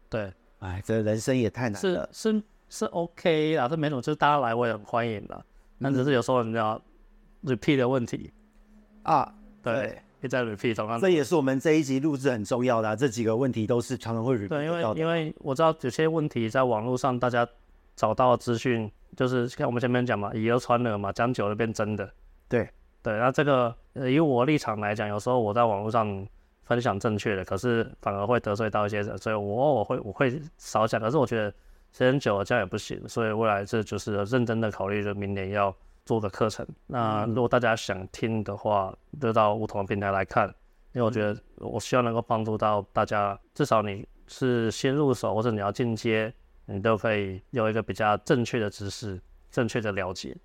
[0.09, 2.09] 对，哎，这人生也太难了。
[2.12, 5.44] 是是是 OK 啊，这没什么，就是大家来我也很欢迎的，
[5.78, 6.80] 那只是有时候你知道。
[7.44, 8.32] repeat 的问题
[9.02, 12.94] 啊，对，一再 repeat，同样，这也是我们这一集录制很重要的、啊。
[12.94, 17.44] 这几个问题都是常常会 repeat 对，因为因为我知道有些问题在网络上大家
[17.96, 22.08] 找到资讯，就是像我们前面讲嘛，以讹传讹嘛，讲久了变真的。
[22.48, 22.70] 对
[23.02, 26.24] 对，那这个呃，以我立场来讲，有时候我在网络上
[26.62, 31.00] 分享正确的，可是反而会得罪到一些人，所以我我会我会少讲。
[31.00, 31.52] 可是我觉得
[31.92, 35.75] 时间久了这样也不行，所以未来这就是认真的考虑，就明年要。
[36.04, 40.48] 做的课程，那如果大家想听的话，就到不同的平台来看，
[40.94, 46.35] 因为我觉得我希望能够帮助到大家，至少你是先入手或者你要进阶，
[46.67, 50.37] 你都可以有一个比较正确的知识、正确的了解。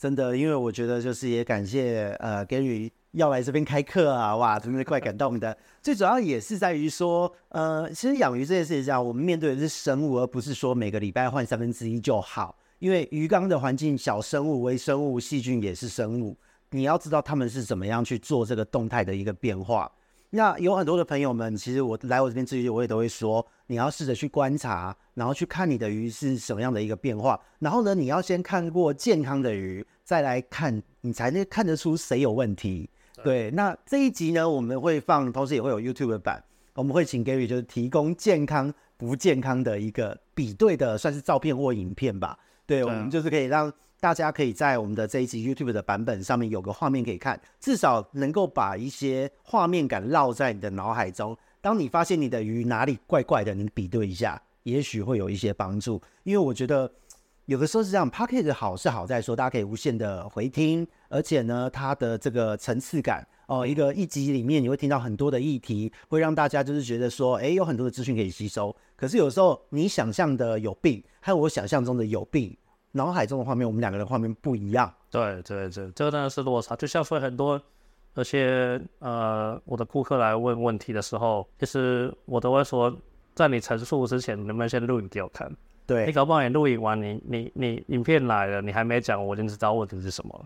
[0.00, 5.54] 真的，因为我觉得就是也感谢呃 Gary 要来这边开课啊，哇，真的怪感动的。
[5.82, 12.56] 最主要也是在于说，呃，其实养鱼这件事情上，我们面对的是生物，而不是说每个礼拜换三分之一就好。
[12.78, 16.34] 因为鱼缸的环境，小生物、微生物、细菌也是生物，
[16.70, 19.92] 你要知道他们是怎么样去做这个动态的一个变化。
[20.30, 27.40] 那有很多的朋友们，其实我来我这边之前，我也都会说，你要试着去观察，然后去看你的鱼是什么样的一个变化。
[27.60, 32.90] 然后呢，你要先看过健康的鱼，再来看，你才能看得出谁有问题。
[33.22, 36.42] 对，那这一集呢，我们会放，同时也会有 YouTube 版，
[36.74, 42.36] 我们会请 Gary 就是提供健康不健康的一个比对的，算是照片或影片吧。
[42.66, 43.72] 对，我们就是可以让。
[44.02, 51.36] 大家可以在我们的这一集 YouTube 的版本上面有个画面可以看，至少能够把一些画面感烙在你的脑海中。
[51.60, 56.00] 当你发现你的鱼哪里怪怪的，你比对一下，也许会有一些帮助。
[56.22, 56.90] 因为我觉得
[57.46, 68.74] 有的时候是这样，Podcast 好是好在说大家可以无限的回听，而且呢，它的这个层次感哦，一个一集里面你会听到很多的议题，会让大家就是觉得说，哎，有很多的资讯可以吸收。
[68.96, 72.56] 可是有时候你想象的有病，还有我想象中的有病。
[72.92, 74.92] 脑海中的画面，我们两个人画面不一样。
[75.10, 76.74] 对对对，这个真的是落差。
[76.74, 77.60] 就像说很多
[78.14, 82.94] 那些呃，我的顾客来问问题的时候，其实我都会说，
[83.34, 85.50] 在你陈述之前，能不能先录影给我看？
[85.86, 90.44] 对，你搞不好你录影完，你你你影片来了，你还没讲，我已经知道问题是什么了。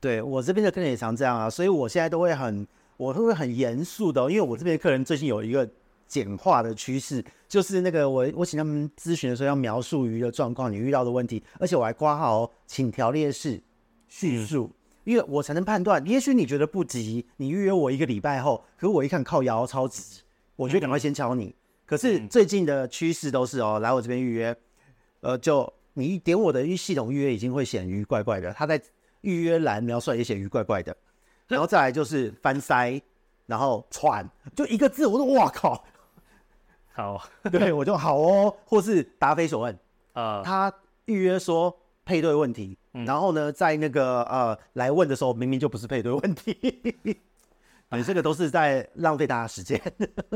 [0.00, 5.68] 对，我这边的客人也常这样啊，所以我现在都会很，我会很严肃的，因为我这边的客人最近有一个。
[6.08, 13.62] 简化的趋势就是那个我我请他们咨询的时候要描述鱼的状况，你遇到的问题，而且我还挂号哦，请条列式
[14.08, 14.70] 叙述，
[15.08, 16.06] 因为我才能判断。
[16.06, 20.20] 也许你觉得不急，你预约我一个礼拜后，可是我一看靠腰超急，
[20.54, 21.54] 我就赶快先敲你。
[21.86, 24.54] 可是最近的趋势都是哦，来我这边预约，
[25.20, 28.78] 呃，就你一点我的系统预约已经会显鱼怪怪的，他在
[29.22, 30.94] 预约栏描述也显鱼怪怪的，
[31.46, 33.00] 然后再来就是翻腮，
[33.46, 35.82] 然后喘，就一个字，我说哇靠。
[36.92, 39.78] 好，对我就好哦，或是答非所问
[40.12, 40.40] 啊。
[40.40, 40.74] Uh, 他
[41.06, 46.56] 预约说配对问题，嗯、然后呢，在那个呃来问的时候，明明就不是配对问题，
[47.90, 49.80] 你这个都是在浪费大家时间。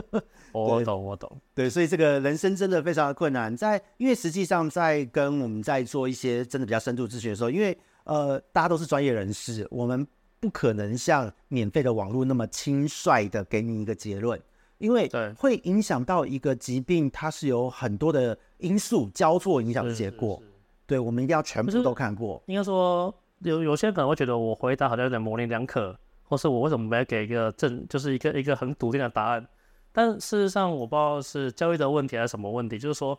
[0.52, 1.40] 我懂，我懂。
[1.54, 3.54] 对，所以这个人生真的非常的困难。
[3.56, 10.06] 在因为实际上在跟我们在做一些真的比较深度咨询的时候，因为呃大家都是专业人士，我们
[10.40, 14.40] 不可能像免费的网络那么轻率的给你一个结论。
[14.78, 15.08] 因为
[15.38, 20.42] 会影响到一个疾病，它是有很多的因素交错影响的结果。
[20.86, 22.42] 对，我们一定要全部都看过。
[22.46, 29.46] 应该说，有有些人可能会觉得我回答好像有点模棱两可，或是我为什么没给一个正，就是一个一个很笃定的答案。
[29.92, 33.18] 但事实上，我不知道是教育的问题还是什么问题，就是说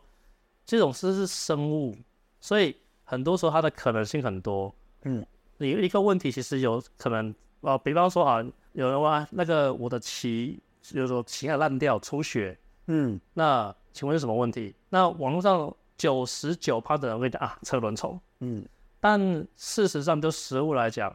[0.66, 1.95] 这种事是生物，
[2.39, 4.74] 所以很多时候它的可能性很多。
[5.03, 5.26] 嗯，
[5.57, 8.43] 你一个问题其实有可能呃，比方说啊，
[8.74, 10.59] 有人问那个我的棋。
[10.84, 14.76] 就是说，鳍也烂掉、出血，嗯，那请问是什么问题？
[14.89, 15.74] 那网络上
[16.04, 18.68] 九十九趴的人会讲啊，车轮虫，嗯，
[18.99, 19.18] 但
[19.56, 21.10] 事实上，就食物来讲，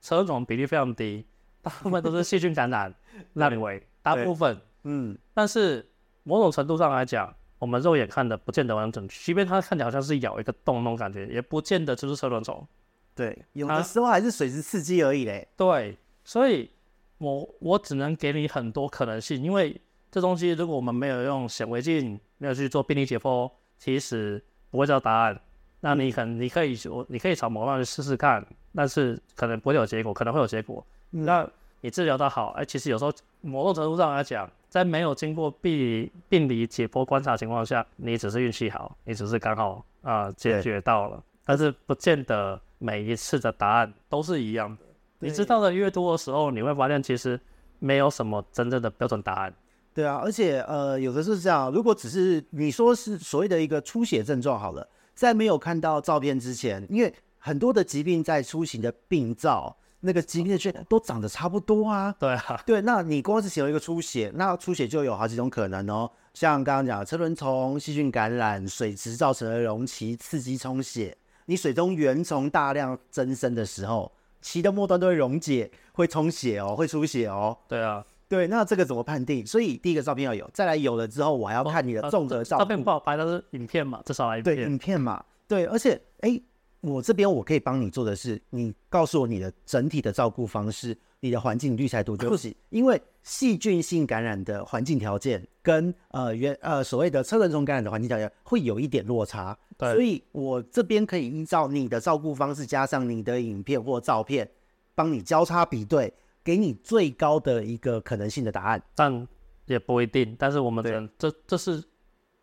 [0.00, 1.24] 车轮虫比例非常低，
[1.60, 2.92] 大部分都是细菌感染，
[3.34, 5.88] 那认为大部分，嗯，但是
[6.24, 12.66] 某种程度上来讲，我们肉眼看的不见得完整，即便它看起来好像是咬一个洞那种感觉，也不见得就是车轮虫，
[13.14, 16.70] 对，有的时候还是水质刺激而已嘞，对，所以。
[17.18, 19.80] 我我只能给你很多可能性，因为
[20.10, 23.48] 这东西如果我们没有用显微镜，没有去做病理解剖，
[23.82, 25.40] 其实不会知道答案。
[25.80, 30.86] 那你可能你可以说，你可以朝某方面去试试看，但是可能不会有结果，可能会有结果。
[31.10, 31.44] 嗯、那
[31.80, 44.84] 你治疗的好，哎，其实有时候某种程度上来讲，在没有经过病理病理解剖观察情况下，你只是运气好，你只是刚好啊、呃、解决到了，但是不见得每一次的答案都是一样的。
[45.18, 47.40] 你知道的越多的时候，你会发现其实
[47.80, 49.52] 没有什么真正的标准答案。
[49.94, 62.14] 对啊，而且呃，有的是这样，如果只是你说是所谓的一个出血症状好了，在没有看到照片之前，因为很多的疾病在出行的病灶，那个疾病的血都长得差不多啊。
[62.18, 71.16] 对啊，对，那你光是形容一个出血，那出血就有好几种可能哦，像刚刚讲的车轮虫、细菌感染、水池造成的溶脐刺激充血，
[71.46, 74.10] 你水中原虫大量增生的时候。
[74.44, 77.56] 鳍的末端都会溶解，会充血哦，会出血哦。
[77.68, 79.46] 对啊，对，那这个怎么判定？
[79.46, 82.60] 所以第一个照片要有，再来有了之后，我还要看你的综合照、哦啊。
[82.60, 84.56] 照片不好拍，但是影片嘛，至少来影片。
[84.56, 86.40] 对，影片嘛，对，而且哎，
[86.80, 90.96] 我这边我可以帮你做的是，你告诉我你的整体的照顾方式。
[91.24, 104.50] 你的环境滤材图就是，因为细菌性感染的环境条件跟呃原呃所谓的车轮虫感染的环境条件会有一点落差，对，所以我这边可以依照你的照顾方式加上你的影片或照片，
[104.96, 106.12] 帮你交叉比对，
[106.44, 109.26] 给你最高的一个可能性的答案，但
[109.66, 110.34] 也不一定。
[110.38, 111.84] 但是我们这这这是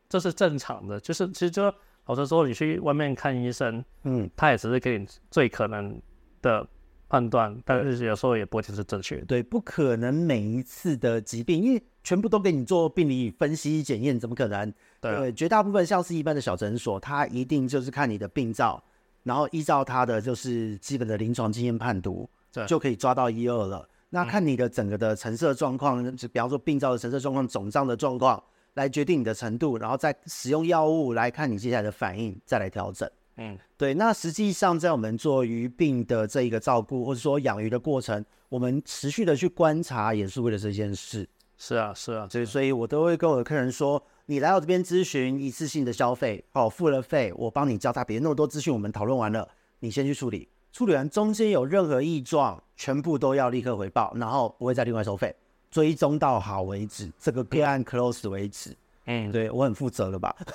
[0.07, 1.73] 这是正常的，就是其实就
[2.03, 6.01] 或者说你去外面看医生，嗯，他也只是给你最可能
[6.41, 6.67] 的
[7.07, 9.25] 判断，但是有时候也不一定是正确的。
[9.25, 14.73] 对，不可能每一次的疾病，因为全部都给你做病理分析检验，怎么可能？
[15.01, 18.83] 对，绝大部分像是一般的小诊所，他一定就是看你的病灶，
[19.23, 23.87] 然后依照他的就是基本的临床经验判读，对就可以抓到一二了。
[24.09, 28.43] 那看你的整个的成色状况，就比方说病灶的成色状况、肿胀的状况，
[28.73, 33.07] 来决定你的程度，然后再使用药物来看你接下来的反应，再来调整。
[33.37, 33.93] 嗯，对。
[33.93, 41.29] 那实际上在我们做鱼病的这一个照顾，或者说养鱼的过程，我们持续的去观察，也是为了这件事。
[41.57, 49.47] 是啊，是啊，所以，所以我都会跟我的客人说，你来我这边咨询，一次性的消费，哦，付了费，我帮你交叉，别那么多资讯，我们讨论完了，
[49.81, 50.49] 你先去处理。
[50.71, 55.35] 处理完中间有任何异状，全部都要立刻回报，然后不会再另外收费，
[55.71, 58.75] 追踪到好为止，这个个案 close 为止。
[59.05, 60.35] 嗯，对我很负责了吧？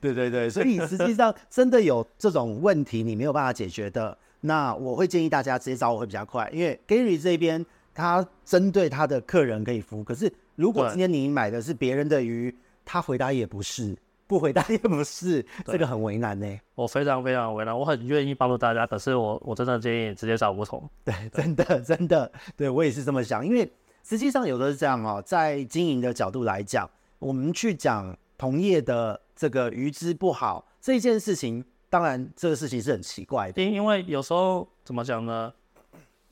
[0.00, 13.94] 对对对，所以实际上真的有这种问题，你没有办法解决的，那我会建议大家直接找我会比较快，因为 Gary 这边他针对他的客人可以服务，可是如果今天你买的是别人的鱼，他回答也不是。
[14.30, 16.46] 不回答也不是，这个很为难呢。
[16.76, 20.88] 我非常非常为难，我很愿意帮助大家，可是我我真的建议直接找吴桐。
[21.04, 23.44] 对，真的 真的，对我也是这么想。
[23.44, 23.68] 因为
[24.04, 33.60] 实际上有的是这样哦，在经营的角度来讲，我们去讲同业的这个鱼之不好这件事情，当然这个事情是很奇怪的。
[33.60, 35.52] 因因为有时候怎么讲呢？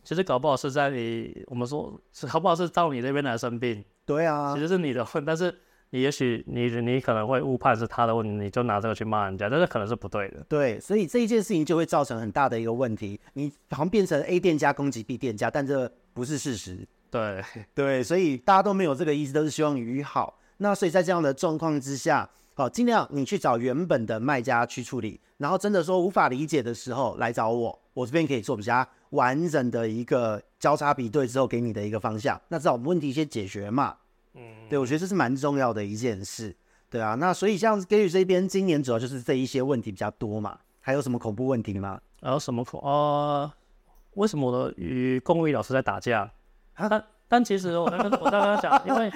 [0.04, 2.00] 其实搞不好是在你我们说，
[2.32, 3.84] 搞不好是到你那边来生病。
[4.06, 5.52] 对啊，其实是你的问，但是。
[5.90, 10.44] 你也许你你可能会误判是他的问题，你就拿这个去骂人家，但是可能是不对的。
[10.48, 16.86] 对，所以这一件事情就会造成很大的一个问题，你好像变成 A 店家攻击 B 店家，但这不是事实。
[17.10, 17.42] 对
[17.74, 20.38] 对，所以大家都没有这个意思，都是希望鱼好。
[20.58, 32.38] 那所以在这样的状况之下，好，尽量你去找原本的卖家去处理，然后真的说无法理解的时候来找我，我这边可以做比较完整的一个交叉比对之后给你的一个方向。
[32.48, 33.96] 那至少我们问题先解决嘛。
[34.38, 36.54] 嗯，对，我觉得这是蛮重要的一件事，
[36.88, 42.00] 对啊，那所以像 Gary 这边今年主要就是这一些问题比较多嘛，还有什么恐怖问题吗？
[42.20, 43.50] 还有什么恐呃，
[44.14, 46.30] 为什么我的与公鱼老师在打架？
[46.74, 49.12] 啊、但但其实我刚刚我刚刚讲，因为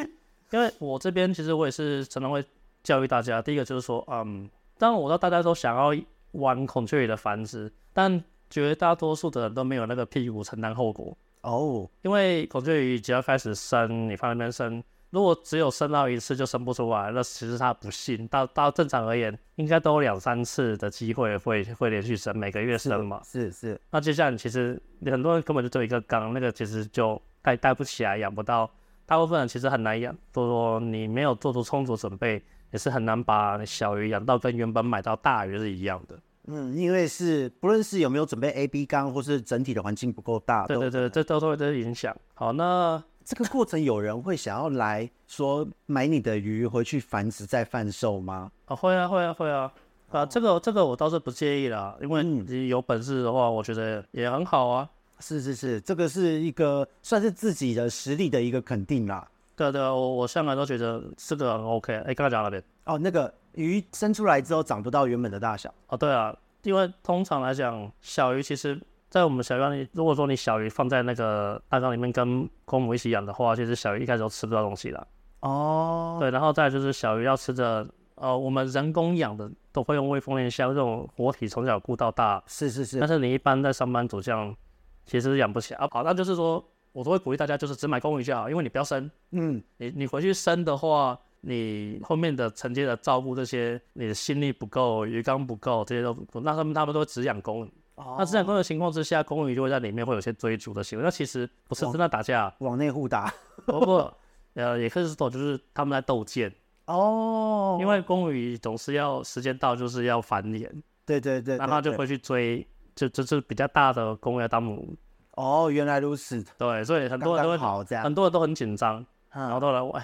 [0.50, 2.44] 因为我这边其实我也是常常会
[2.82, 4.48] 教育大家，第一个就是说，嗯，
[4.78, 5.92] 当然我知道大家都想要
[6.32, 14.82] 玩孔雀鱼的繁殖，但绝大多数的人都没有那个屁股承担后果哦，因为孔雀鱼只要开始生，你放那边生。
[15.12, 18.26] 如果只有生到一次就生不出来，那其实他不幸。
[18.28, 23.20] 到到正常而言，应该都有两三次的机会会会连续生，每个月生嘛。
[23.22, 23.80] 是是，是。
[23.90, 28.70] 那接下来其实很多人根本就只有一个缸，那个其实就带带不起来，养不到。
[29.04, 36.18] 大部分人其实很难养，都说你没有做出充足准备，也是很难把小鱼养到跟原本买到大鱼是一样的。
[36.46, 42.16] 嗯，因为是不论是有没有准备 A、B 缸，或是整体的环境不够大，对对对，这都会都会影响。
[42.32, 43.04] 好，那。
[43.24, 48.50] 这个过程有人会想要来说买你的鱼回去繁殖再贩售吗？
[48.66, 49.72] 啊，会啊，会啊，会啊，
[50.10, 54.88] 啊，这个这个我倒是不介意啦，因为你有本事的话，我觉得也很好啊。
[55.20, 59.26] 是是是，这个是一个算是自己的实力的一个肯定啦。
[59.54, 61.94] 对对，我我向来都觉得这个很 OK。
[62.06, 62.62] 哎，刚才讲哪边？
[62.84, 65.72] 哦，那个鱼生出来之后长不到原本的大小。
[65.86, 68.80] 哦，对啊，因为通常来讲，小鱼其实。
[69.12, 75.06] 在我们小鱼缸里，如果说你小鱼放在那个大缸里面跟公母一起养的话，其实小鱼一开始都吃不到东西了。
[75.40, 82.42] 哦，对，然后再就是小鱼要吃的，呃，我们人工养的都会用微丰链箱这种活体从小顾到大。
[82.46, 82.98] 是是是。
[83.00, 84.56] 但是你一般在上班族这样，
[85.04, 85.88] 其实养不起来啊。
[85.90, 89.10] 好，那就是说，我都会鼓励大家就是只买公鱼就好，因为你不要生。
[89.32, 89.62] 嗯。
[89.76, 98.03] 你你回去生的话，你后面的承接的照顾这些，你的心力不够，鱼缸不够，这些都不，那他们他们都只养公鱼。
[98.18, 101.05] 那自然公的情况之下，公鱼就会在里面会有些追逐的行为。
[101.05, 103.32] 那其实不是真的打架，往内互打。
[103.66, 104.16] 不过，
[104.55, 106.53] 呃，也可以说就是他们在斗剑。
[106.86, 107.78] 哦。
[107.80, 110.68] 因为公鱼总是要时间到就是要繁衍。
[111.05, 111.57] 对对对。
[111.59, 114.97] 那他就会去追，就就是比较大的公鱼当母。
[115.32, 116.45] 哦，原来如此。
[116.59, 120.03] 对，所以很多人都会好这样，很多人都很紧张，然后都来问，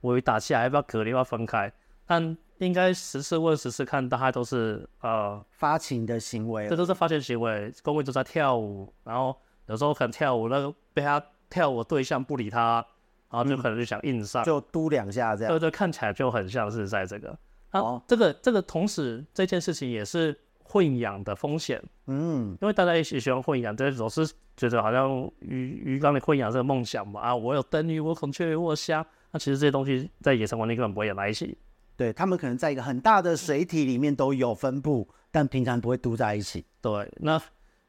[0.00, 1.72] 我鱼打起来要不要隔离，要不要分开？
[2.08, 7.72] 但应该十次问十次看，大概都是呃发情的行为，这都是发情行为。
[7.84, 9.36] 公鱼都在跳舞，然后
[9.66, 12.84] 有时候可能跳舞那个被他跳舞对象不理他，
[13.30, 15.52] 然后就可能就想硬上，嗯、就嘟两下这样。
[15.52, 17.38] 对对，看起来就很像是在这个。
[17.72, 20.34] 哦，这个这个同时这件事情也是
[20.64, 21.80] 混养的风险。
[22.06, 29.06] 嗯，因为大家一起喜欢混养，这总是觉得好像鱼鱼缸里混养这个梦想嘛啊，我有灯鱼，我孔雀鱼，我虾。
[29.30, 31.56] 那其实这些东西在野生环境根本不会养在一起。
[31.98, 36.64] 对，他们可能在一个很大的水体里面都有分布，但平常不会都在一起。
[36.80, 37.42] 对，那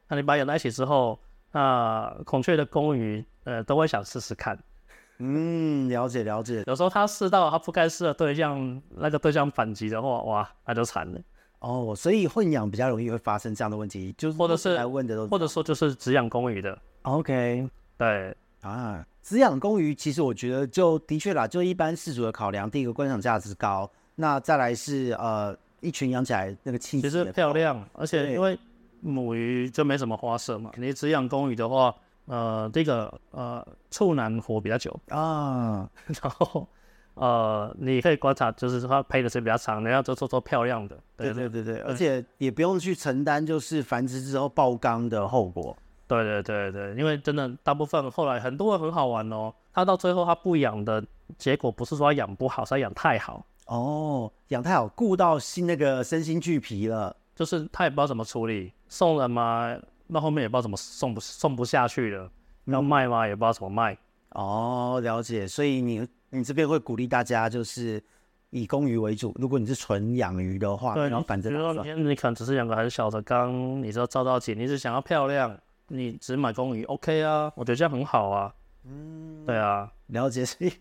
[0.08, 1.16] 那你把它养在一起之后，
[1.52, 4.58] 那孔雀的公鱼呃都会想试试看。
[5.18, 6.64] 嗯，了解了解。
[6.66, 11.20] 有时候它试到它不该试的对象，那个对象反击的话，哇，那就惨了。
[11.60, 16.76] 哦，所以混养比较容易会发生这样的问题，就是或者是来问的都，或者说就是只养公鱼的。
[17.02, 28.58] OK，对啊，只养公鱼其实我觉得就的确啦，就一般饲主的考量，第一个观赏价值高，那再来是呃一群养起来那个气质其实漂亮，而且因为
[29.00, 31.94] 母鱼就没什么花色嘛，你只养公鱼的话。
[32.26, 35.88] 呃，这个呃，处男活比较久啊，
[36.22, 36.68] 然后
[37.14, 51.02] 呃，你可以观察，就是它配的时间比较长，然后都做做漂亮的，对对对对，而且也不用去承担就是繁殖之后爆缸的后果，对对对对，因为真的大部分后来很多人很好玩哦，他到最后他不养的
[51.36, 59.76] 结果不是说他养不好，是他养太好哦，养太好顾到心那个身心俱疲了，就是他也不知道怎么处理，送人嘛。
[60.08, 62.28] 那后面也不知道怎么送不送不下去了，
[62.64, 63.28] 要卖吗？
[63.28, 63.96] 也不知道怎么卖。
[64.30, 65.46] 哦，了解。
[65.46, 68.02] 所以你你这边会鼓励大家就是
[68.50, 69.32] 以公鱼为主。
[69.38, 75.56] 如果你是纯养鱼的话，对，然后反正比如说你你可能只是养个很小的缸，你知道照照镜，你是想要漂亮，
[75.86, 77.52] 你只买公鱼，OK 啊？
[77.54, 78.52] 我觉得这样很好啊。
[78.84, 80.44] 嗯，对啊，了解。
[80.46, 80.72] 所以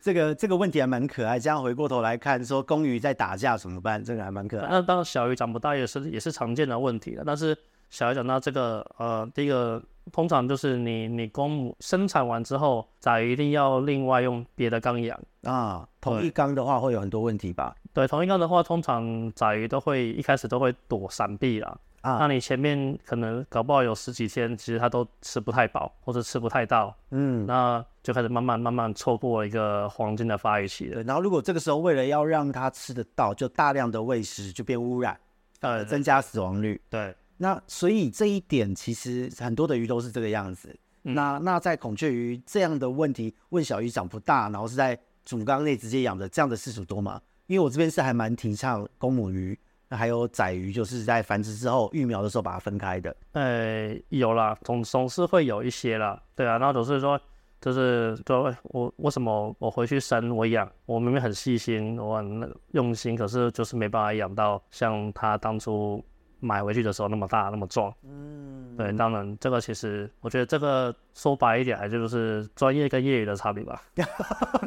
[0.00, 1.38] 这个这个问题还蛮可爱。
[1.38, 4.02] 这样回过头来看，说公鱼在打架怎么办？
[4.02, 4.68] 这个还蛮可爱。
[4.70, 7.56] 那当小鱼长不大也是也是常见的问题了，但是。
[7.92, 9.78] 小鱼长大这个，呃，第一个
[10.10, 15.86] 通常就是你你公母生产完之后，仔鱼一定要另外用别的缸养啊。
[16.00, 17.76] 同一缸的话会有很多问题吧？
[17.92, 21.76] 对，同一缸的话，通常仔鱼都会一开始都会躲闪避啦。
[22.02, 30.94] 啊，那你前面可能搞不好有十几天，其实它都吃不太饱或者吃不太到，嗯，那就开始慢慢慢慢错过一个黄金的发育期了。
[30.96, 35.18] 对，然后如果这个时候为了要让它吃得到，就大量的喂食，就变污染，
[35.60, 36.78] 呃，增加死亡率。
[36.90, 37.14] 对。
[37.38, 40.76] 那所以这一点其实很多的鱼都是这个样子。
[41.04, 47.20] 嗯、那那在孔雀鱼这样的问题，问小鱼长不大，然后是在主缸内直接养的这样的饲主多吗？
[47.48, 49.58] 因为我这边是还蛮提倡公母鱼，
[49.92, 53.14] 那还有仔鱼，就是在繁殖之后育苗的时候把它分开的。
[53.32, 56.18] 呃，有啦，总总是会有一些啦。
[56.34, 57.20] 对啊，然后总是说，
[57.60, 66.02] 就是说我为什么我回去生我养，我明明很细心，我很用心，可是就是没办法养到像他当初。
[66.44, 73.80] 买回去的时候那么大那么壮，嗯，对，当然这个其实我觉得这个说白一点，还就是专业跟业余的差别吧。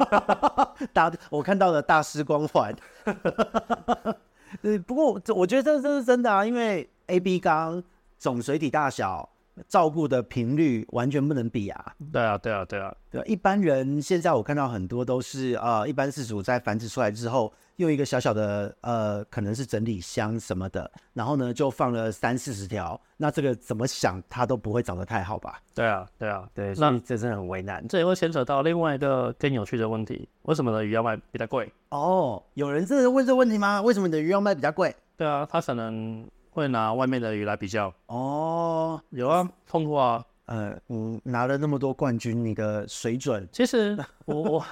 [0.94, 2.74] 大我看到了大师光环，
[4.62, 7.82] 对，不过这我觉得这这是真的啊，因为 A B 缸
[8.18, 9.28] 总水体大小。
[9.68, 11.94] 照顾的频率完全不能比啊！
[12.12, 13.24] 对啊，对啊，对啊，对啊。
[13.26, 25.60] 一般人现在我看到很多都是呃，一般饲主在繁殖出来之后，用一个小小的呃，可能是整理箱什么的，然后呢就放了三四十条，那这个怎么想它都不会长得太好吧？
[25.74, 26.74] 对啊，对啊，对。
[26.76, 27.86] 那这真的很为难。
[27.88, 31.72] 这也会牵扯到另外一个更有趣的问题：为什么你的鱼要卖比较贵？
[31.90, 33.80] 哦，有人真的问这个问题吗？
[33.82, 34.94] 为什么你的鱼要卖比较贵？
[35.16, 36.26] 对啊，他可能。
[36.56, 44.64] 会拿外面的鱼来比较哦，有啊，碰过啊，呃，你拿了那么多冠军，你的水准，其实我我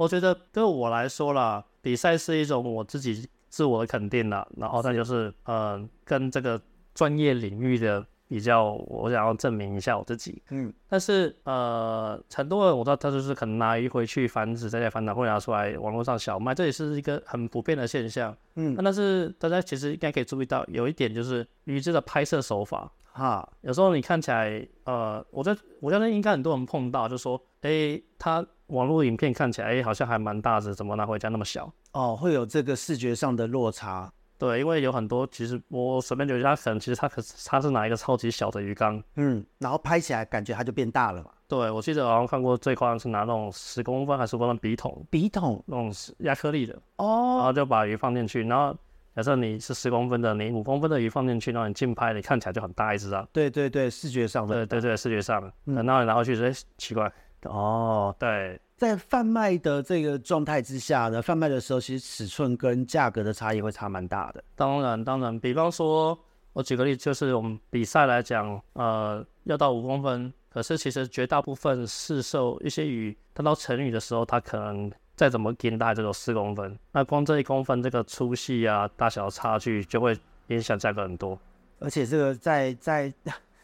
[0.00, 6.58] 我觉得对我来说啦，比赛是一种我自己自我的肯定啦，然后再就是呃，跟这个
[6.94, 8.06] 专业领域的。
[8.30, 10.40] 比较，我想要证明一下我自己。
[10.50, 18.32] 嗯，但是呃，很多人我知道他就是可能拿鱼回去繁殖，再繁殖会拿出来网络上小卖，这也是一个很普遍的现象。
[18.54, 31.72] 嗯，但是大家其实应该可以注意到，有一点就是鱼只的拍摄手法哈，有时候你看起来呃，我在我相信应该很多人碰到，就说哎、欸，他网络影片看起来好像还蛮大只，怎么拿回家那么小？
[31.92, 34.12] 哦，会有这个视觉上的落差。
[34.38, 41.30] 对，因为有很多，其实我随便留意他，可能其实他可他是拿一个超级小的鱼缸，嗯，然后拍起来感觉它就变大了嘛。
[41.46, 48.74] 对，我记得好像看过最夸张是拿那种十公分还是十公分笔筒，笔筒那种压克力的哦，然后就把鱼放进去，然后
[49.14, 53.26] 假设你是十公分的，你五公分的鱼放进去，然后你近拍，你看起来就很大一只啊。
[53.32, 54.54] 对对对，视觉上的。
[54.54, 58.60] 对对对，视觉上，嗯，然后你拿回去说，哎，奇怪，哦，对。
[58.76, 64.42] 在贩卖的这个状态之下呢，贩卖的时候其实尺寸跟价格的差异会差蛮大的。
[64.56, 66.18] 当然，当然，比方说，
[66.54, 74.90] 我举个例，就是我们比赛来讲，呃，要到五公分，可是其实绝大部分市售一些鱼，它到成鱼的时候，它可能
[75.20, 76.78] 再怎么给大概只有四公分。
[76.92, 80.16] 那光这一公分这个粗细啊、大小差距，就会
[80.46, 81.38] 影响价格很多。
[81.78, 83.12] 而且这个在在。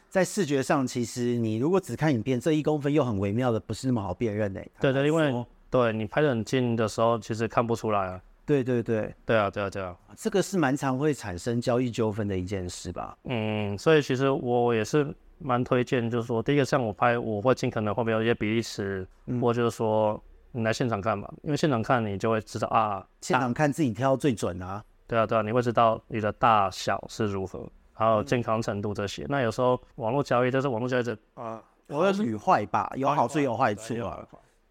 [0.08, 4.70] 在视觉上，其实你如果只看影片，这一公分又很微妙的，不是那么好辨认诶。
[4.80, 8.20] 对对，因为对你拍得很近的时候，其实看不出来啊。
[8.46, 13.18] 对对对，对啊，对啊，对啊，这个是蛮常会产生交易纠纷的一件事吧？
[13.24, 15.06] 嗯，所以其实我也是
[15.38, 20.18] 蛮推荐，就是说，第一个像我拍，我会尽可能后面有一些比例尺，嗯、或就是说
[20.56, 24.82] 你来现场看吧，因为现场看你就会知道啊，现场看自己挑最准啊。
[25.06, 29.22] 对啊，对啊，你会知道你的大小是如何，还有健康程度这些。
[29.24, 34.26] 嗯、那有时候网络交易，就是网络交易者啊，好与坏吧，有好处有坏处啊。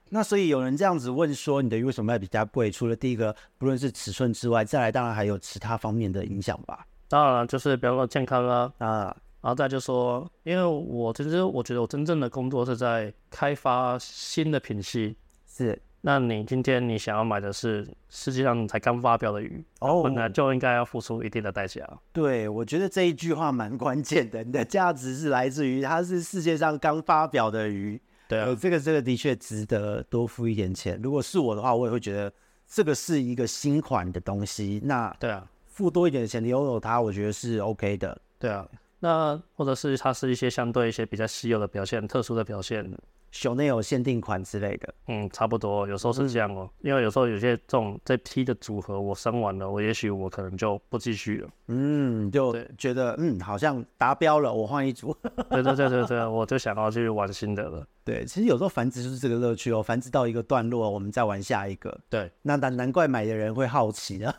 [0.10, 2.70] 那所以有人这样子问说，你的鱼为什么卖比较贵？
[2.70, 6.86] 除了第一个不论是尺寸之外，再来当然还有其他方面的影响吧。
[7.08, 15.16] 当然就是比方说健康啊啊，然后再就说，因为我其实我觉得我真正的工作是在开发新的品系，
[15.56, 15.82] 是。
[16.02, 21.84] 那你今天你想要买的是世界上才刚发表的鱼，哦，本来就应该要付出一定的代价。
[22.14, 28.00] 对，我觉得这一句话蛮关键的，你的价值是来自于它是世界上刚发表的鱼。
[28.28, 31.00] 对啊，这个这个的确值得多付一点钱。
[31.02, 32.32] 如果是我的话，我也会觉得
[32.68, 34.80] 这个是一个新款的东西。
[34.84, 38.16] 那对啊，付多一点的钱拥有它，我觉得是 OK 的。
[38.38, 38.68] 对啊，
[39.00, 42.96] 那或者是它是一些相对一些比较稀有的表现、特殊的表现。
[43.36, 46.70] 熊内有限定款之类的，嗯，差不多，有时候是这样哦。
[46.80, 51.50] 嗯、因为有时候有些这种这批的组合，我生完了，我也许我可能就不继续了。
[51.68, 55.14] 嗯，就觉得嗯，好像达标了，我换一组。
[55.52, 57.86] 对对对对对，我就想要去玩新的了。
[58.06, 62.00] 对，其实有时候繁殖就是这个乐趣哦，繁殖到一个段落，我们再玩下一个。
[62.10, 64.34] 对，那难难怪买的人会好奇啊。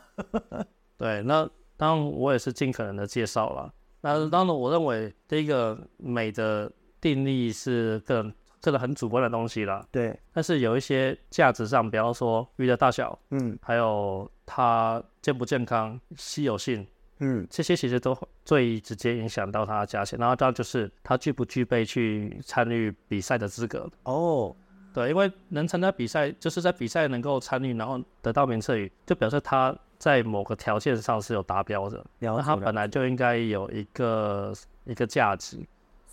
[0.97, 3.71] 对，那当然我也是尽可能的介绍了。
[4.01, 8.33] 那当然，我认为第一个美的定义是更。
[8.67, 10.19] 这个很主观的东西啦，对。
[10.33, 16.85] 但是有一些价值上，比方说鱼的大小，嗯，还有它健不健康、稀有性，
[17.21, 18.13] 嗯，这些其实都
[18.45, 20.19] 最直接影响到它的价钱。
[20.19, 23.89] 然后当然就是它具不具备去参与比赛的资格。
[24.03, 24.53] 哦，
[24.93, 34.53] 对，因为能参加比赛，就是在比赛能够参与，然后得到名次鱼，就表示它在某个条件上是有达标的，然后它本来就应该有一个
[34.87, 35.65] 一个价值。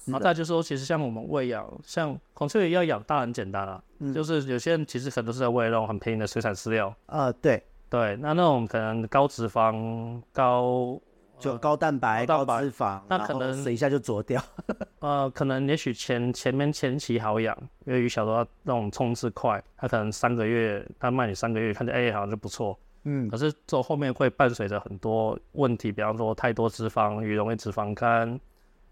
[0.06, 6.90] 然后再就是说，其实像我们喂养，像孔雀鱼要养，当然很简单啊，嗯、就是有些人其实很多是在喂那种很便宜的水产饲料。
[7.06, 11.00] 啊、呃，对对，那那种可能高脂肪、高
[11.40, 14.42] 就高蛋白、高脂肪，那可能死一下就啄掉。
[15.00, 22.78] 呃，可能也许前前面前期好养，因为鱼小的话那种冲刺快，它可能三个月，它卖你三个月，看着哎好像就不错。
[23.04, 28.40] 嗯，可是这后面会伴随着很多问题，比方说太多脂肪，鱼容易脂肪肝。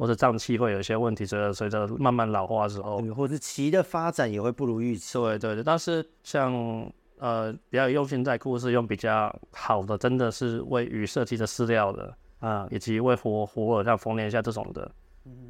[0.01, 5.19] 或者脏器会有一些问题，随着随着慢慢老化之后，或者鳍的发展也会不如预期。
[5.19, 6.51] 对对对，但是像
[7.19, 14.91] 呃比较用心在库是用比较好的，真的是为鱼设计的饲料的啊，以及为活活饵像丰年虾这种的，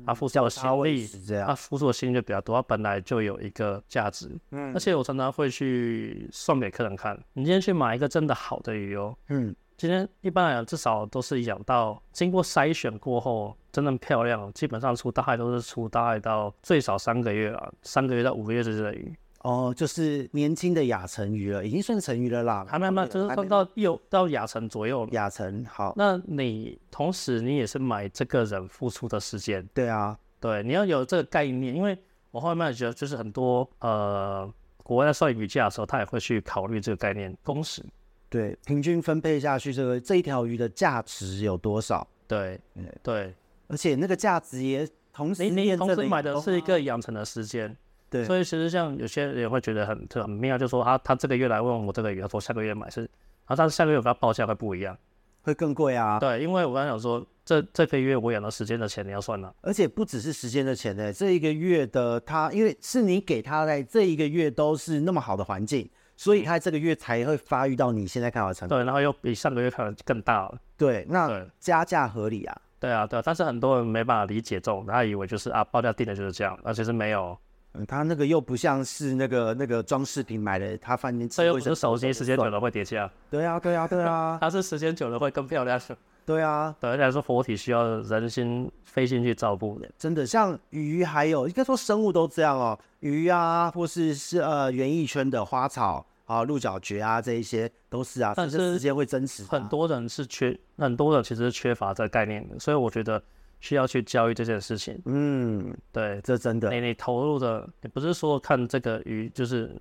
[0.06, 1.08] 它付出的心力，
[1.46, 4.30] 它付出的心力就比较多，它本来就有一个价值。
[4.50, 9.56] 嗯，而且我常常会去送给客人看，你今天去买一个真的好的鱼哦，嗯。
[9.82, 19.12] 今天一般来讲，至少都是养到经过筛选过后，真正漂亮，基本上出大概都是出大概到最少三个月啊，三个月到五个月之类的鱼。
[19.40, 22.64] 哦，就是年轻的亚成鱼了，已经算成鱼了啦。
[22.70, 25.08] 还慢慢，就是算到幼到亚成左右。
[25.14, 29.68] 亚成好，那你同时你也是买这个人付出的时间。
[29.74, 31.98] 对啊，对，你要有这个概念，因为
[32.30, 34.48] 我后面觉得就是很多呃
[34.84, 37.84] 国外在算鱼价的时候，他也会去考虑这个概念工时。
[38.32, 42.08] 对，平均分配下去，这个这一条鱼的价值有多少？
[42.30, 43.36] 对，嗯，对，
[43.68, 47.76] 而且那个价值也同时，你你同时买的是一个养成的时间，
[48.10, 53.10] 对，所以其实像有些人会觉得很很妙，就说啊他这个月来问我这个鱼，他说下个月买是，然
[53.48, 54.98] 后但是下个月我跟他报价会不一样，
[55.42, 56.18] 会更贵啊。
[56.18, 65.90] 对，因为我刚才讲说，这这个月我养的时间的钱你要算了，而且不只是时间的钱呢，这一个月的他，因为是你给他在这一个月都是那么好的环境。
[66.22, 68.76] 所以它这个月才会发育到你现在看到的程度。
[68.76, 70.56] 对，然后又比上个月看的更大了。
[70.78, 72.56] 对，那加价合理啊。
[72.80, 77.36] 对啊，对啊，但是很多人没办法理解这种，他以为就是啊，报价定的就是这样，而且是没有。
[77.74, 83.10] 嗯，他那个又不像是那个那个装饰品买的，他反正这又不是手机，时间久了会叠加。
[83.32, 85.82] 对啊，对啊，对啊， 它是时间久了会更漂亮。
[86.24, 89.90] 对啊，对，而且来说活体需要人心费心去照顾的。
[89.98, 96.06] 真的，像鱼还有应该说生物都这样哦，鱼啊，或是是呃园艺圈的花草。
[96.32, 99.44] 啊，鹿角蕨啊，这一些都是啊，但是时间会增值。
[99.44, 103.22] 很多人是缺，很多人其实是缺乏这个概念的，所以我觉得
[103.60, 104.98] 需要去教育这件事情。
[105.06, 106.70] 嗯，对，这真的。
[106.72, 109.76] 你你投入的，你不是说看这个鱼就是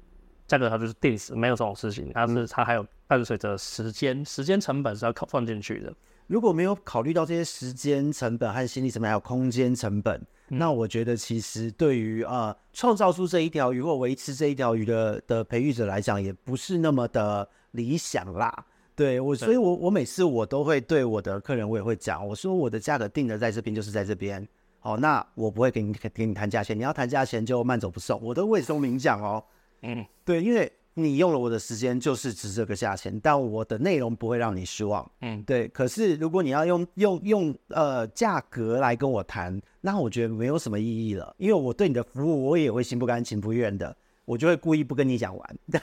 [0.49, 5.95] 价格它就是定死，没有这种事情，它是它还有伴随着时间，时间成本是要靠放进去的。
[6.31, 10.25] 如果没有考虑到这些时间成本和心理成本，还有空间成本。
[10.47, 18.65] 那我觉得，其实对于呃创造出这一条鱼或维持这一条鱼的的培育者来讲，也不是那么的理想啦。
[18.95, 24.47] 对我，所以我我每次我都会对我的客人，我也会讲，我说我的价格定的在这边就是在这边，
[24.79, 29.43] 好，那我不会给你给你谈价钱，你要谈价钱就慢走不送，我都会说明讲哦，
[29.83, 30.73] 嗯，对，因为。
[31.03, 35.11] 你用了我的时间就是值这个价钱，但我的内容不会让你失望。
[35.21, 35.67] 嗯，对。
[35.69, 45.57] 可是如果你要用用用呃价格来跟我谈，那我觉得没有什么意义了，因为我对你的服务我也会心不甘情不愿的，我就会故意不跟你讲完。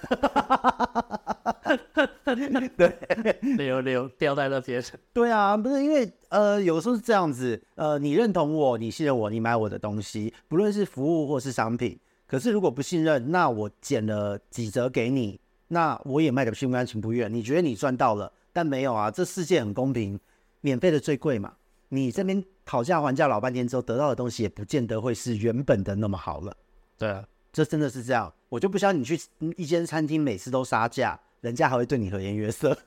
[2.77, 2.91] 对，
[3.57, 4.83] 留留掉在那边。
[5.13, 11.99] 对啊，不是因为呃有时候是这样子，呃你认同我，你信任我，你买我的东西，不论是服务或是商品。
[12.27, 17.33] 可是如果不信任，那我减了几折给你，那我也卖的心不甘情不愿。
[17.33, 20.19] 你觉得你赚到了，但没有啊，这世界很公平，
[20.59, 21.53] 免费的最贵嘛。
[21.89, 26.53] 你这边讨价还价老半天之后得到的东西，也不见得会是原本的那么好了。
[26.97, 28.33] 对啊，这真的是这样。
[28.49, 29.17] 我就不相信你去
[29.55, 32.77] 一间餐厅每次都杀价，人家还会对你和颜悦色。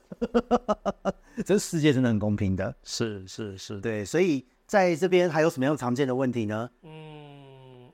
[1.43, 2.75] 这世界真的很公平的。
[2.83, 4.05] 是是是，对。
[4.05, 6.69] 所以在这边还有什么样常见的问题呢？
[6.83, 7.30] 嗯。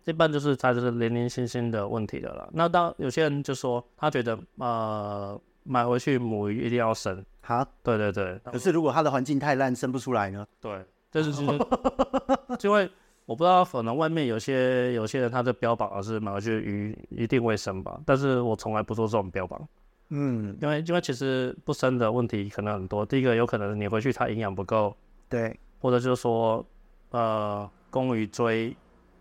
[0.07, 2.49] 一般就是他就是零零星星的问题的了。
[2.53, 8.39] 那当有些人就说他觉得呃买回去母鱼一定要生，哈，对对对。
[8.45, 10.47] 可是如果它的环境太烂，生不出来呢？
[10.61, 10.81] 对，
[11.11, 11.59] 这是其实
[12.63, 12.89] 因为
[13.25, 19.67] 我不知道，可能外面有些有些人他的标榜是买回去鱼一定会生吧，但是我从来不做这种标榜。
[20.07, 23.05] 嗯，因为因为其实不生的问题可能很多。
[23.05, 24.95] 第一个有可能你回去它营养不够，
[25.27, 26.65] 对，或者就是说
[27.11, 28.73] 呃公鱼追。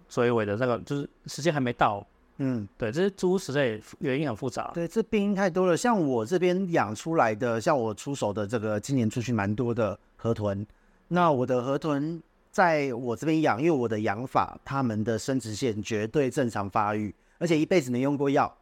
[0.08, 2.06] 追尾的那个就是时间还没到，
[2.38, 5.76] 嗯，对，这些猪实在原因很复杂，对，这病因太多了。
[5.76, 10.66] 像我这边养出来的，像我出手的这个，今年出去蛮多的河豚。
[11.08, 18.54] 那我的河豚在我这边养，因为我的养法，它们的生殖腺绝对正常发育，而且一辈子没用过药，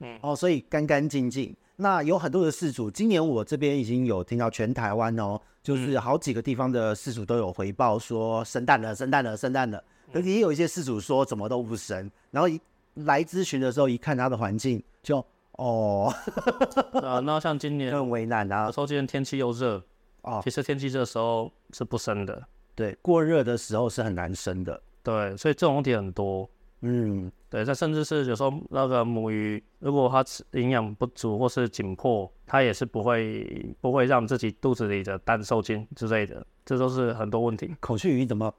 [0.00, 1.54] 嗯，哦，所以干干净净。
[1.76, 9.82] 那有很多的饲主，今年我这边已经有听到全台湾哦，就是好几个地方的饲主都有回报说生蛋了，生蛋了，生蛋了。
[10.12, 12.60] 可是也有一些事主说怎么都不生，然后一
[12.94, 16.12] 来咨询的时候一看他的环境就哦，
[17.02, 18.66] 啊，那像今年很为难啊。
[18.66, 19.82] 有时候今年天气又热
[20.22, 22.42] 哦，其实天气热的时候是不生的，
[22.74, 26.48] 对，过热的时候是很难生的，对，所以这种问题很多，
[26.82, 30.24] 嗯，对，它甚至是有时候那个母鱼如果它
[30.58, 37.74] 营养不足或是紧迫，它也是不会不会让自己肚子里的蛋受精之类的，这都是很多问题。
[37.80, 38.52] 孔雀鱼怎么？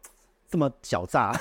[0.50, 1.34] 这么狡诈，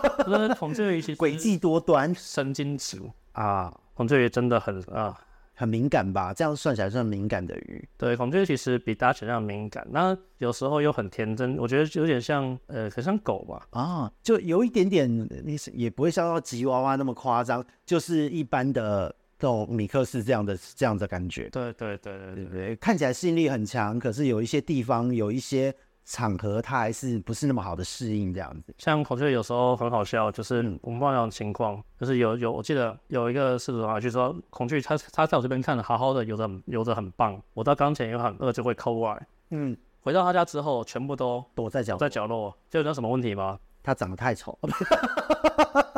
[0.58, 3.00] 孔雀鱼其实 诡计多端，神经质
[3.32, 3.74] 啊！
[3.94, 5.18] 孔雀鱼真的很啊，
[5.54, 6.34] 很敏感吧？
[6.34, 7.88] 这样算起来算敏感的鱼。
[7.96, 13.66] 对，孔雀鱼其实比大家想象敏感，那有时候又很天真，我觉得有点像呃，很像狗吧？
[13.70, 15.08] 啊，就有一点点，
[15.44, 21.48] 你也不会像到吉娃娃那么夸张，就是一般的这种米克斯这样的这样的感觉。
[21.48, 25.74] 对对对对对对，看起来吸引力很强，可是有一些地方有一些。
[26.12, 43.56] 场合他还是不是那么好的适应这样子，像孔雀有时候很好笑，就是我们碰到情况，嗯、就是有有我记得有一个饲主啊，就说孔雀它它在我这边看的好好的，游的游的很棒，我到缸前又很饿就会抠过来，嗯，回到他家之后全部都躲在角在角落，就有什么问题吗？
[43.82, 44.58] 他长得太丑。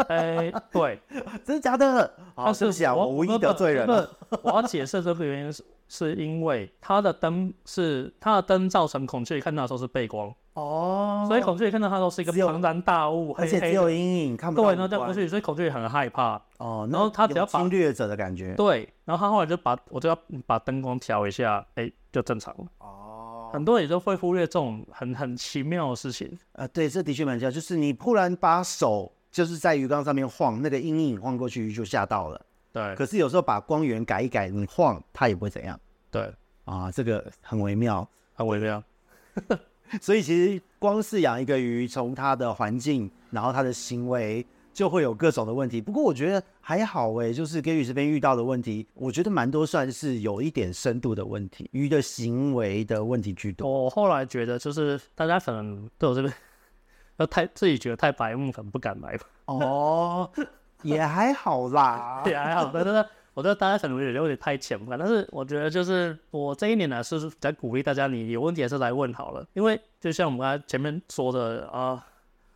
[0.08, 1.00] 哎、欸，对，
[1.42, 2.12] 真的假的？
[2.34, 2.94] 好，是不是啊？
[2.94, 3.86] 我无意得罪人。
[4.42, 14.68] 我要解释这个原因是，是因为它的灯是它的灯造成孔雀看到的时候是背光哦，所以孔雀看到它都是一个庞然大物，而且只有阴影看不到。
[14.68, 16.88] 对，然后这样过去，所以孔雀很害怕哦。
[16.90, 18.54] 然后它只要把侵略者的感觉。
[18.54, 22.64] 对，然后他后来就把我就要把灯光调一下，哎、欸，就正常了。
[22.78, 26.38] 哦，很多人也都会忽略这种很很奇妙的事情。
[26.52, 32.40] 呃，对，这的确蛮像，就是你突然把手就是在鱼缸上面晃，那个阴影晃过去就吓到了。
[32.72, 35.78] 对，可是有时候把光源改一改，你晃它也不会怎样。
[36.10, 36.32] 对，
[36.64, 38.82] 啊，这个很微妙，很微妙。
[40.00, 45.82] 所以其实光是养一个鱼，从它的环境，然后它的行为，就会有各种的问题。
[45.82, 53.84] 不过我觉得还好诶，就是跟鱼这边遇到的问题，我觉得蛮多算是有一点深度的问题，鱼的行为的问题居多。
[53.84, 56.32] 我后来觉得，就是大家可能对我这边
[57.18, 59.26] 要太自己觉得太白目，可能不敢买吧。
[59.44, 60.30] 哦。
[60.82, 62.70] 也还好啦， 也还好。
[62.72, 63.04] 但是，
[63.34, 64.98] 我觉得大家可能有点太浅了。
[64.98, 69.46] 但是，我觉得就是我这一年来是在鼓励大家，你有问题还是来问好了。
[69.54, 72.04] 因为就像我们刚才前面说的啊，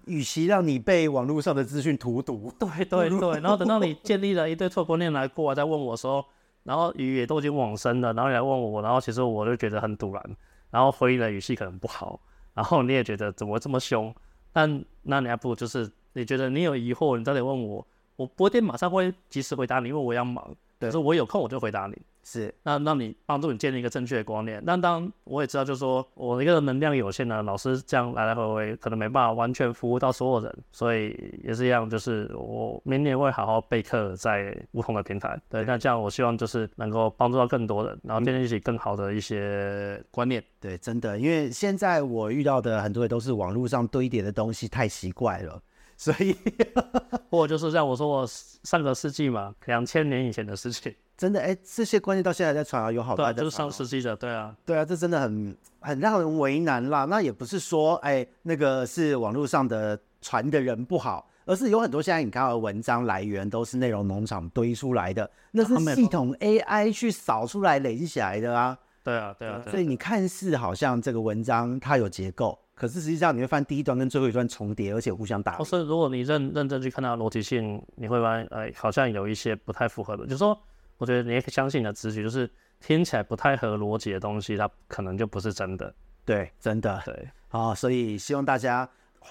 [0.05, 6.25] 与其让你被网络上的资讯荼毒，对 对对，然后等到你建立了一堆错观念来过来再问我说，
[6.65, 10.23] 然后鱼也都已经往生了，然后你来问我，然后其实我就觉得很突然，
[10.71, 12.21] 然后回应的语气可能不好，
[12.55, 14.15] 然后你也觉得怎么这么凶？
[14.53, 17.87] 但那你还不如就是你觉得你有疑惑，你再来问我。
[18.17, 20.55] 我不一定马上会及时回答你，因为我要忙。
[20.79, 21.97] 对，可是我有空我就回答你。
[22.23, 24.61] 是，那让你帮助你建立一个正确的观念。
[24.67, 35.41] 那当我也知道，就是说我一个能量有限的老师，这样来来回回可能没办法完全服务到所有人，所以也是一样，就是我明年会好好备课在不同的平台。
[35.49, 40.43] 对，那这样我希望就是能够帮助到更多人，然后建立起更好的一些观念。
[40.61, 45.63] 对，真的，因为现在我遇到的很多也都是网络上堆叠的东西太奇怪了。
[45.97, 46.37] 所以，
[47.31, 57.07] 或者就是像我说，我上个世纪嘛，两千年以前的事情， 真的哎、欸，这些观念到现在还在传啊，有好多、哦、就是上世纪的，对啊，对啊，这真的很很让人为难啦。
[57.07, 68.77] 那也不是说哎、欸，那个是网络上的传的人不好，而是有很多现在你看到的文章来源都是内容农场堆出来的，那是系统 AI 去扫出来累积起来的啊。
[69.03, 72.59] 对啊，对啊，对啊，所以你看似好像这个文章它有结构。
[72.77, 75.57] 可是实际上你会发现第一段跟最后一段重叠，而且互相打。
[75.57, 80.25] 或是如果你认认真去看它的逻辑性，你会发现，哎，好像有一些不太符合的。
[80.25, 80.57] 就是说，
[80.99, 82.49] 我觉得你也可以相信你的直觉，就是
[82.79, 85.93] 听起来不太合逻辑的东西，它可能就不是真的。
[86.27, 87.01] 对，真的。
[87.07, 87.27] 对。
[87.49, 88.87] 好，所以希望大家，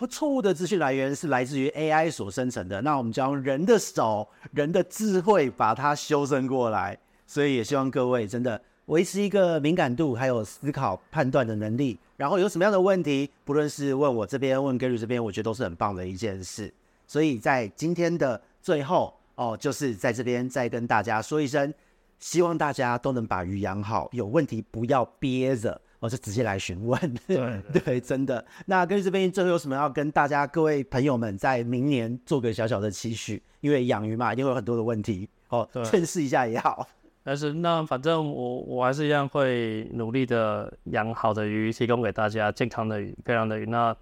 [0.09, 6.97] 错误的资讯来源是来自于 AI 所生成的，那我们将用人的手、人的智慧把它修正过来。
[7.27, 8.59] 所以也希望各位真的。
[8.87, 16.73] 维持一个敏感度，还有思考判断的能力，然后有什么样的问题，不论是问我这边，问 Gary 这边，我觉得都是很棒的一件事。
[17.07, 21.73] 所以在今天的最后哦，就是在这边再跟大家说一声，
[22.19, 26.99] 希望大家都能把鱼养好，有问题不要憋着，我、哦、就直接来询问。
[27.27, 28.43] 对 对，真的。
[28.65, 33.43] 那 Gary 这边最后有什么要跟大家各位朋友们在明年做个小小的期许？
[33.59, 36.87] 因为养鱼嘛，一定会有很多的问题哦，劝示一下也好。
[37.27, 43.65] 但是那反正我我还是一样会努力的养好的鱼，提供给大家健康的鱼、漂亮的鱼。
[43.65, 43.97] 那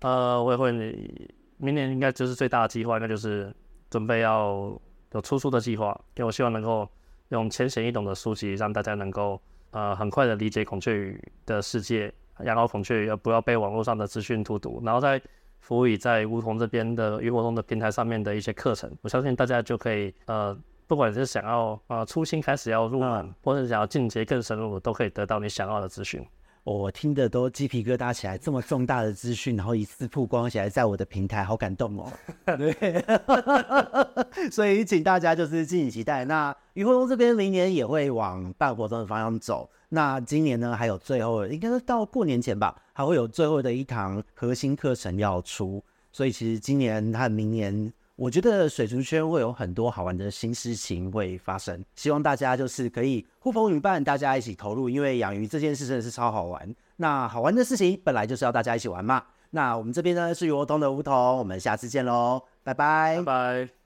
[0.00, 0.72] 呃，我也会
[1.58, 3.54] 明年应该就是最大的计划，那就是
[3.90, 4.74] 准备要
[5.10, 5.88] 有出书的计划。
[6.16, 6.88] 因为我希望能够
[7.28, 9.38] 用浅显易懂的书籍，让大家能够
[9.72, 12.10] 呃很快的理解孔雀鱼的世界，
[12.42, 14.80] 养好孔雀鱼，而不要被网络上的资讯荼毒。
[14.82, 15.20] 然后再
[15.60, 20.58] 辅以在梧桐这边的鱼活通的平台上面的一些课程，我相信大家就可以呃。
[20.92, 26.22] 不管是想要啊初心开始要入门，嗯、或者想要进阶更深入，都可以得到你想要的资讯。
[26.64, 32.12] 我听的都鸡皮疙瘩起来，这么重大的资讯，然后一次曝光起来，在我的平台，好感动哦。
[32.44, 33.02] 对，
[34.52, 36.26] 所以请大家就是敬请期待。
[36.26, 39.70] 那余活通这边明年也会往办活动的方向走。
[39.88, 45.82] 那今年呢，还有最后，应该是到过年前吧，还会有最后的一堂核心课程要出。
[46.12, 47.90] 所以其实今年和明年。
[48.14, 56.74] 我觉得水族圈会有很多好玩的新事情会发生，希望大家就是可以呼朋引伴，大家一起投入，因为养鱼这件事真的是超好玩。
[56.96, 59.22] 那好玩的事情本来就是要大家一起玩嘛。
[59.50, 63.81] 那我们这边呢是鱼活通的梧桐，我们下次见喽，拜拜，拜拜。